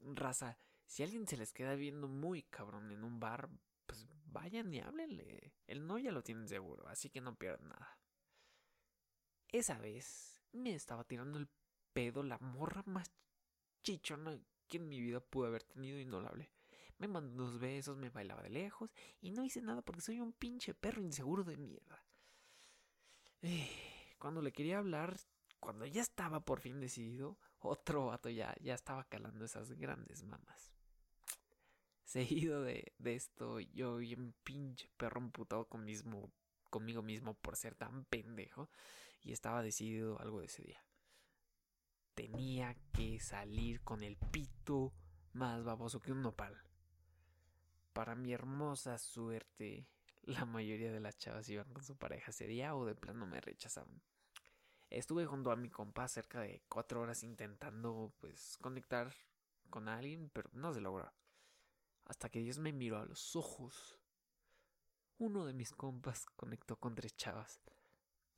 Raza, 0.01 0.57
si 0.85 1.03
alguien 1.03 1.27
se 1.27 1.37
les 1.37 1.53
queda 1.53 1.75
viendo 1.75 2.07
muy 2.07 2.43
cabrón 2.43 2.91
en 2.91 3.03
un 3.03 3.19
bar, 3.19 3.49
pues 3.85 4.07
vayan 4.25 4.73
y 4.73 4.79
háblenle. 4.79 5.53
El 5.65 5.87
no 5.87 5.97
ya 5.97 6.11
lo 6.11 6.23
tienen 6.23 6.47
seguro, 6.47 6.87
así 6.87 7.09
que 7.09 7.21
no 7.21 7.35
pierdan 7.37 7.69
nada. 7.69 7.99
Esa 9.49 9.77
vez 9.79 10.41
me 10.51 10.73
estaba 10.73 11.03
tirando 11.05 11.37
el 11.37 11.49
pedo 11.93 12.21
la 12.23 12.37
morra 12.39 12.83
más 12.85 13.09
chichona 13.87 14.37
que 14.67 14.77
en 14.77 14.89
mi 14.89 14.99
vida 14.99 15.21
pude 15.21 15.47
haber 15.47 15.63
tenido 15.63 15.97
y 15.97 16.03
no 16.03 16.19
la 16.19 16.27
hablé. 16.27 16.51
Me 16.97 17.07
mandó 17.07 17.31
unos 17.31 17.57
besos, 17.57 17.95
me 17.95 18.09
bailaba 18.09 18.43
de 18.43 18.49
lejos 18.49 18.91
y 19.21 19.31
no 19.31 19.45
hice 19.45 19.61
nada 19.61 19.81
porque 19.81 20.01
soy 20.01 20.19
un 20.19 20.33
pinche 20.33 20.73
perro 20.73 21.01
inseguro 21.01 21.45
de 21.45 21.55
mierda. 21.55 22.03
Eh, 23.41 24.13
Cuando 24.19 24.41
le 24.41 24.51
quería 24.51 24.79
hablar, 24.79 25.15
cuando 25.61 25.85
ya 25.85 26.01
estaba 26.01 26.41
por 26.41 26.59
fin 26.59 26.81
decidido, 26.81 27.37
otro 27.59 28.07
vato 28.07 28.29
ya, 28.29 28.53
ya 28.59 28.73
estaba 28.73 29.05
calando 29.05 29.45
esas 29.45 29.71
grandes 29.71 30.23
mamas. 30.23 30.73
Seguido 32.03 32.63
de, 32.63 32.91
esto, 33.05 33.61
yo 33.61 33.97
bien 33.97 34.33
pinche 34.43 34.89
perro 34.97 35.21
emputado 35.21 35.69
conmigo 35.69 37.01
mismo 37.03 37.33
por 37.35 37.55
ser 37.55 37.75
tan 37.75 38.03
pendejo 38.05 38.69
y 39.21 39.31
estaba 39.31 39.63
decidido 39.63 40.19
algo 40.19 40.41
de 40.41 40.47
ese 40.47 40.63
día. 40.63 40.86
Tenía 42.17 42.75
que 42.93 43.19
salir 43.19 43.81
con 43.81 44.01
el 44.01 44.17
pito 44.17 44.91
más 45.33 45.63
baboso 45.63 45.99
que 45.99 46.11
un 46.11 46.23
nopal. 46.23 46.59
Para 47.93 48.15
mi 48.15 48.33
hermosa 48.33 48.97
suerte, 48.97 49.87
la 50.23 50.43
mayoría 50.45 50.91
de 50.91 50.99
las 50.99 51.19
chavas 51.19 51.47
iban 51.47 51.71
con 51.71 51.83
su 51.83 51.95
pareja 51.95 52.31
ese 52.31 52.47
día 52.47 52.75
o 52.75 52.85
de 52.85 52.95
plano 52.95 53.27
me 53.27 53.39
rechazaban. 53.39 54.01
Estuve 54.89 55.27
junto 55.27 55.51
a 55.51 55.55
mi 55.55 55.69
compa 55.69 56.07
cerca 56.07 56.41
de 56.41 56.63
cuatro 56.67 57.01
horas 57.01 57.21
intentando, 57.21 58.11
pues, 58.19 58.57
conectar 58.57 59.13
con 59.69 59.87
alguien, 59.87 60.31
pero 60.33 60.49
no 60.53 60.73
se 60.73 60.81
logró. 60.81 61.13
Hasta 62.05 62.29
que 62.29 62.39
Dios 62.41 62.57
me 62.57 62.73
miró 62.73 62.97
a 62.97 63.05
los 63.05 63.35
ojos. 63.35 63.99
Uno 65.19 65.45
de 65.45 65.53
mis 65.53 65.71
compas 65.71 66.25
conectó 66.35 66.77
con 66.77 66.95
tres 66.95 67.15
chavas. 67.15 67.61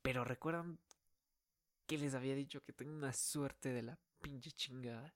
Pero 0.02 0.22
recuerdan 0.22 0.78
que 1.90 1.98
les 1.98 2.14
había 2.14 2.36
dicho 2.36 2.62
que 2.62 2.72
tengo 2.72 2.92
una 2.92 3.12
suerte 3.12 3.72
de 3.72 3.82
la 3.82 3.98
pinche 4.22 4.52
chingada. 4.52 5.12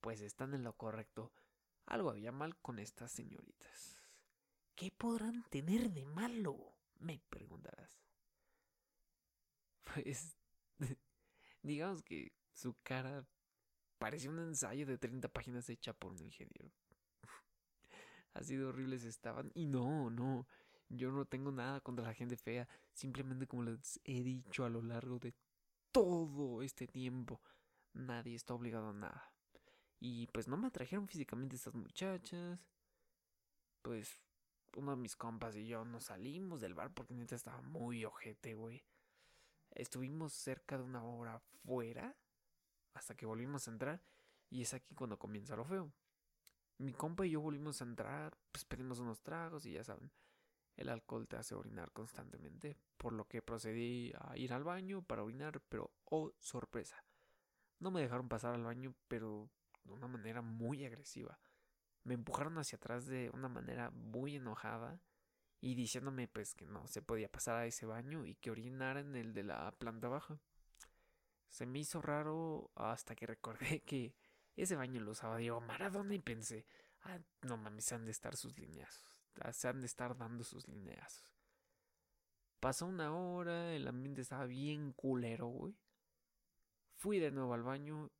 Pues 0.00 0.20
están 0.20 0.52
en 0.52 0.64
lo 0.64 0.72
correcto. 0.72 1.32
Algo 1.86 2.10
había 2.10 2.32
mal 2.32 2.56
con 2.56 2.80
estas 2.80 3.12
señoritas. 3.12 3.96
¿Qué 4.74 4.90
podrán 4.90 5.44
tener 5.50 5.88
de 5.92 6.04
malo? 6.04 6.74
Me 6.98 7.22
preguntarás. 7.30 7.92
Pues 9.84 10.36
digamos 11.62 12.02
que 12.02 12.32
su 12.52 12.74
cara 12.82 13.24
parecía 13.98 14.30
un 14.30 14.40
ensayo 14.40 14.84
de 14.84 14.98
30 14.98 15.28
páginas 15.28 15.68
hecha 15.68 15.92
por 15.92 16.10
un 16.10 16.24
ingeniero. 16.24 16.72
Así 18.34 18.56
de 18.56 18.64
horribles 18.64 19.04
estaban. 19.04 19.52
Y 19.54 19.66
no, 19.66 20.10
no, 20.10 20.48
yo 20.88 21.12
no 21.12 21.24
tengo 21.24 21.52
nada 21.52 21.80
contra 21.80 22.04
la 22.04 22.14
gente 22.14 22.36
fea. 22.36 22.68
Simplemente 22.92 23.46
como 23.46 23.62
les 23.62 24.00
he 24.02 24.24
dicho 24.24 24.64
a 24.64 24.70
lo 24.70 24.82
largo 24.82 25.20
de 25.20 25.36
todo 25.92 26.62
este 26.62 26.86
tiempo, 26.86 27.40
nadie 27.92 28.34
está 28.34 28.54
obligado 28.54 28.90
a 28.90 28.92
nada. 28.92 29.32
Y 30.00 30.26
pues 30.28 30.48
no 30.48 30.56
me 30.56 30.68
atrajeron 30.68 31.08
físicamente 31.08 31.56
estas 31.56 31.74
muchachas. 31.74 32.60
Pues 33.82 34.20
uno 34.76 34.92
de 34.92 34.96
mis 34.96 35.16
compas 35.16 35.56
y 35.56 35.66
yo 35.66 35.84
nos 35.84 36.04
salimos 36.04 36.60
del 36.60 36.74
bar 36.74 36.92
porque 36.92 37.14
neta 37.14 37.34
estaba 37.34 37.60
muy 37.62 38.04
ojete, 38.04 38.54
güey. 38.54 38.84
Estuvimos 39.70 40.32
cerca 40.32 40.78
de 40.78 40.84
una 40.84 41.04
hora 41.04 41.40
fuera 41.64 42.16
hasta 42.94 43.16
que 43.16 43.26
volvimos 43.26 43.66
a 43.66 43.70
entrar 43.70 44.02
y 44.50 44.62
es 44.62 44.74
aquí 44.74 44.94
cuando 44.94 45.18
comienza 45.18 45.56
lo 45.56 45.64
feo. 45.64 45.92
Mi 46.78 46.92
compa 46.92 47.26
y 47.26 47.30
yo 47.30 47.40
volvimos 47.40 47.80
a 47.80 47.84
entrar, 47.84 48.36
pues 48.52 48.64
pedimos 48.64 49.00
unos 49.00 49.20
tragos 49.20 49.66
y 49.66 49.72
ya 49.72 49.84
saben. 49.84 50.10
El 50.78 50.90
alcohol 50.90 51.26
te 51.26 51.36
hace 51.36 51.56
orinar 51.56 51.90
constantemente, 51.90 52.78
por 52.96 53.12
lo 53.12 53.26
que 53.26 53.42
procedí 53.42 54.12
a 54.20 54.36
ir 54.36 54.52
al 54.52 54.62
baño 54.62 55.02
para 55.02 55.24
orinar, 55.24 55.60
pero 55.68 55.90
oh 56.04 56.32
sorpresa. 56.38 57.04
No 57.80 57.90
me 57.90 58.00
dejaron 58.00 58.28
pasar 58.28 58.54
al 58.54 58.62
baño, 58.62 58.94
pero 59.08 59.50
de 59.82 59.92
una 59.92 60.06
manera 60.06 60.40
muy 60.40 60.84
agresiva. 60.84 61.40
Me 62.04 62.14
empujaron 62.14 62.58
hacia 62.58 62.76
atrás 62.76 63.06
de 63.06 63.28
una 63.34 63.48
manera 63.48 63.90
muy 63.90 64.36
enojada 64.36 65.00
y 65.60 65.74
diciéndome 65.74 66.28
pues 66.28 66.54
que 66.54 66.64
no 66.64 66.86
se 66.86 67.02
podía 67.02 67.28
pasar 67.28 67.56
a 67.56 67.66
ese 67.66 67.84
baño 67.84 68.24
y 68.24 68.36
que 68.36 68.52
orinara 68.52 69.00
en 69.00 69.16
el 69.16 69.34
de 69.34 69.42
la 69.42 69.72
planta 69.72 70.06
baja. 70.06 70.38
Se 71.48 71.66
me 71.66 71.80
hizo 71.80 72.00
raro 72.00 72.70
hasta 72.76 73.16
que 73.16 73.26
recordé 73.26 73.80
que 73.80 74.14
ese 74.54 74.76
baño 74.76 75.00
lo 75.00 75.10
usaba 75.10 75.38
Diego 75.38 75.60
Maradona 75.60 76.14
y 76.14 76.20
pensé, 76.20 76.66
ah, 77.02 77.18
no 77.42 77.56
mames, 77.56 77.90
han 77.92 78.04
de 78.04 78.12
estar 78.12 78.36
sus 78.36 78.56
lineazos, 78.56 79.07
se 79.52 79.68
han 79.68 79.80
de 79.80 79.86
estar 79.86 80.16
dando 80.16 80.44
sus 80.44 80.68
lineazos. 80.68 81.38
Pasó 82.60 82.86
una 82.86 83.14
hora, 83.14 83.74
el 83.74 83.86
ambiente 83.86 84.22
estaba 84.22 84.46
bien 84.46 84.92
culero, 84.92 85.46
güey. 85.46 85.76
Fui 86.96 87.20
de 87.20 87.30
nuevo 87.30 87.54
al 87.54 87.62
baño 87.62 88.10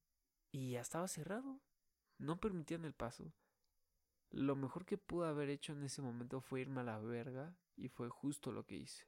y 0.53 0.73
ya 0.73 0.81
estaba 0.81 1.09
cerrado. 1.09 1.61
No 2.19 2.39
permitían 2.39 2.85
el 2.85 2.95
paso. 2.95 3.33
Lo 4.31 4.55
mejor 4.55 4.85
que 4.85 4.99
pude 4.99 5.29
haber 5.29 5.49
hecho 5.49 5.73
en 5.73 5.83
ese 5.83 6.03
momento 6.03 6.41
fue 6.41 6.61
irme 6.61 6.83
a 6.83 6.85
la 6.85 6.99
verga 6.99 7.57
y 7.77 7.89
fue 7.89 8.09
justo 8.09 8.53
lo 8.53 8.67
que 8.67 8.77
hice. 8.77 9.07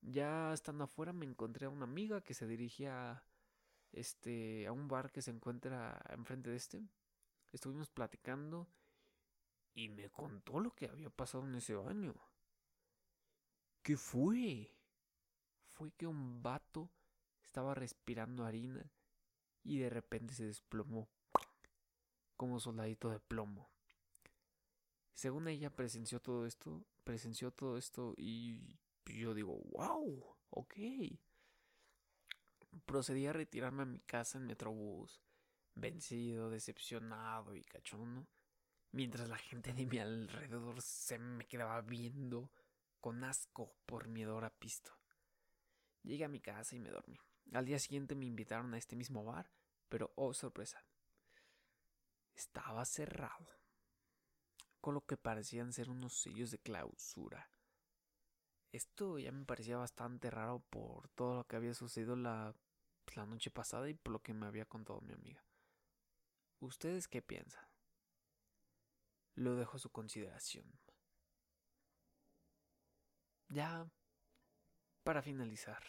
Ya 0.00 0.52
estando 0.52 0.84
afuera 0.84 1.12
me 1.12 1.26
encontré 1.26 1.66
a 1.66 1.70
una 1.70 1.84
amiga 1.84 2.20
que 2.20 2.34
se 2.34 2.46
dirigía 2.46 3.24
este 3.92 4.66
a 4.66 4.72
un 4.72 4.86
bar 4.86 5.10
que 5.10 5.22
se 5.22 5.30
encuentra 5.30 6.00
enfrente 6.10 6.50
de 6.50 6.56
este. 6.56 6.88
Estuvimos 7.52 7.90
platicando 7.90 8.68
y 9.78 9.88
me 9.88 10.10
contó 10.10 10.58
lo 10.58 10.74
que 10.74 10.86
había 10.86 11.08
pasado 11.08 11.46
en 11.46 11.54
ese 11.54 11.76
baño. 11.76 12.12
¿Qué 13.84 13.96
fue? 13.96 14.74
Fue 15.70 15.92
que 15.92 16.08
un 16.08 16.42
vato 16.42 16.90
estaba 17.44 17.74
respirando 17.76 18.44
harina 18.44 18.90
y 19.62 19.78
de 19.78 19.88
repente 19.88 20.34
se 20.34 20.46
desplomó 20.46 21.08
como 22.36 22.58
soldadito 22.58 23.08
de 23.08 23.20
plomo. 23.20 23.70
Según 25.14 25.46
ella 25.46 25.70
presenció 25.70 26.20
todo 26.20 26.44
esto, 26.44 26.84
presenció 27.04 27.52
todo 27.52 27.78
esto 27.78 28.14
y 28.16 28.80
yo 29.06 29.32
digo, 29.32 29.60
wow, 29.70 30.36
ok. 30.50 30.74
Procedí 32.84 33.26
a 33.26 33.32
retirarme 33.32 33.84
a 33.84 33.86
mi 33.86 34.00
casa 34.00 34.38
en 34.38 34.46
Metrobús, 34.48 35.22
vencido, 35.76 36.50
decepcionado 36.50 37.54
y 37.54 37.62
cachondo, 37.62 38.26
mientras 38.92 39.28
la 39.28 39.38
gente 39.38 39.72
de 39.72 39.86
mi 39.86 39.98
alrededor 39.98 40.80
se 40.82 41.18
me 41.18 41.46
quedaba 41.46 41.80
viendo 41.82 42.50
con 43.00 43.24
asco 43.24 43.74
por 43.86 44.08
mi 44.08 44.22
a 44.24 44.50
pisto. 44.50 44.92
Llegué 46.02 46.24
a 46.24 46.28
mi 46.28 46.40
casa 46.40 46.76
y 46.76 46.80
me 46.80 46.90
dormí. 46.90 47.18
Al 47.52 47.64
día 47.64 47.78
siguiente 47.78 48.14
me 48.14 48.26
invitaron 48.26 48.74
a 48.74 48.78
este 48.78 48.96
mismo 48.96 49.24
bar, 49.24 49.50
pero 49.88 50.12
oh 50.16 50.34
sorpresa, 50.34 50.84
estaba 52.34 52.84
cerrado 52.84 53.46
con 54.80 54.94
lo 54.94 55.04
que 55.04 55.16
parecían 55.16 55.72
ser 55.72 55.90
unos 55.90 56.14
sellos 56.20 56.50
de 56.50 56.58
clausura. 56.58 57.50
Esto 58.70 59.18
ya 59.18 59.32
me 59.32 59.44
parecía 59.44 59.76
bastante 59.76 60.30
raro 60.30 60.60
por 60.70 61.08
todo 61.10 61.36
lo 61.36 61.46
que 61.46 61.56
había 61.56 61.74
sucedido 61.74 62.16
la, 62.16 62.54
la 63.14 63.26
noche 63.26 63.50
pasada 63.50 63.88
y 63.88 63.94
por 63.94 64.12
lo 64.12 64.22
que 64.22 64.34
me 64.34 64.46
había 64.46 64.66
contado 64.66 65.00
mi 65.00 65.14
amiga. 65.14 65.42
¿Ustedes 66.60 67.08
qué 67.08 67.22
piensan? 67.22 67.67
Lo 69.38 69.54
dejo 69.54 69.76
a 69.76 69.78
su 69.78 69.90
consideración. 69.90 70.64
Ya, 73.50 73.88
para 75.04 75.22
finalizar, 75.22 75.80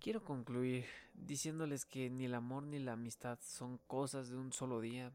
quiero 0.00 0.24
concluir 0.24 0.86
diciéndoles 1.12 1.84
que 1.84 2.08
ni 2.08 2.24
el 2.24 2.34
amor 2.34 2.62
ni 2.62 2.78
la 2.78 2.92
amistad 2.92 3.38
son 3.42 3.76
cosas 3.86 4.30
de 4.30 4.38
un 4.38 4.54
solo 4.54 4.80
día, 4.80 5.12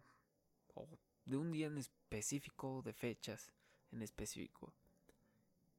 o 0.76 0.88
de 1.26 1.36
un 1.36 1.52
día 1.52 1.66
en 1.66 1.80
específico, 1.80 2.84
de 2.84 2.94
fechas 2.94 3.52
en 3.92 4.04
específico. 4.04 4.72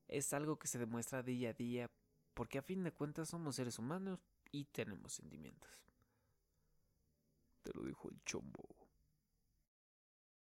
Es 0.08 0.32
algo 0.32 0.58
que 0.58 0.66
se 0.66 0.80
demuestra 0.80 1.22
día 1.22 1.50
a 1.50 1.52
día 1.52 1.90
porque 2.34 2.58
a 2.58 2.62
fin 2.62 2.82
de 2.82 2.90
cuentas 2.90 3.28
somos 3.28 3.54
seres 3.54 3.78
humanos 3.78 4.18
y 4.50 4.64
tenemos 4.64 5.12
sentimientos. 5.12 5.70
Te 7.62 7.72
lo 7.72 7.84
dijo 7.84 8.10
el 8.10 8.20
chombo. 8.24 8.85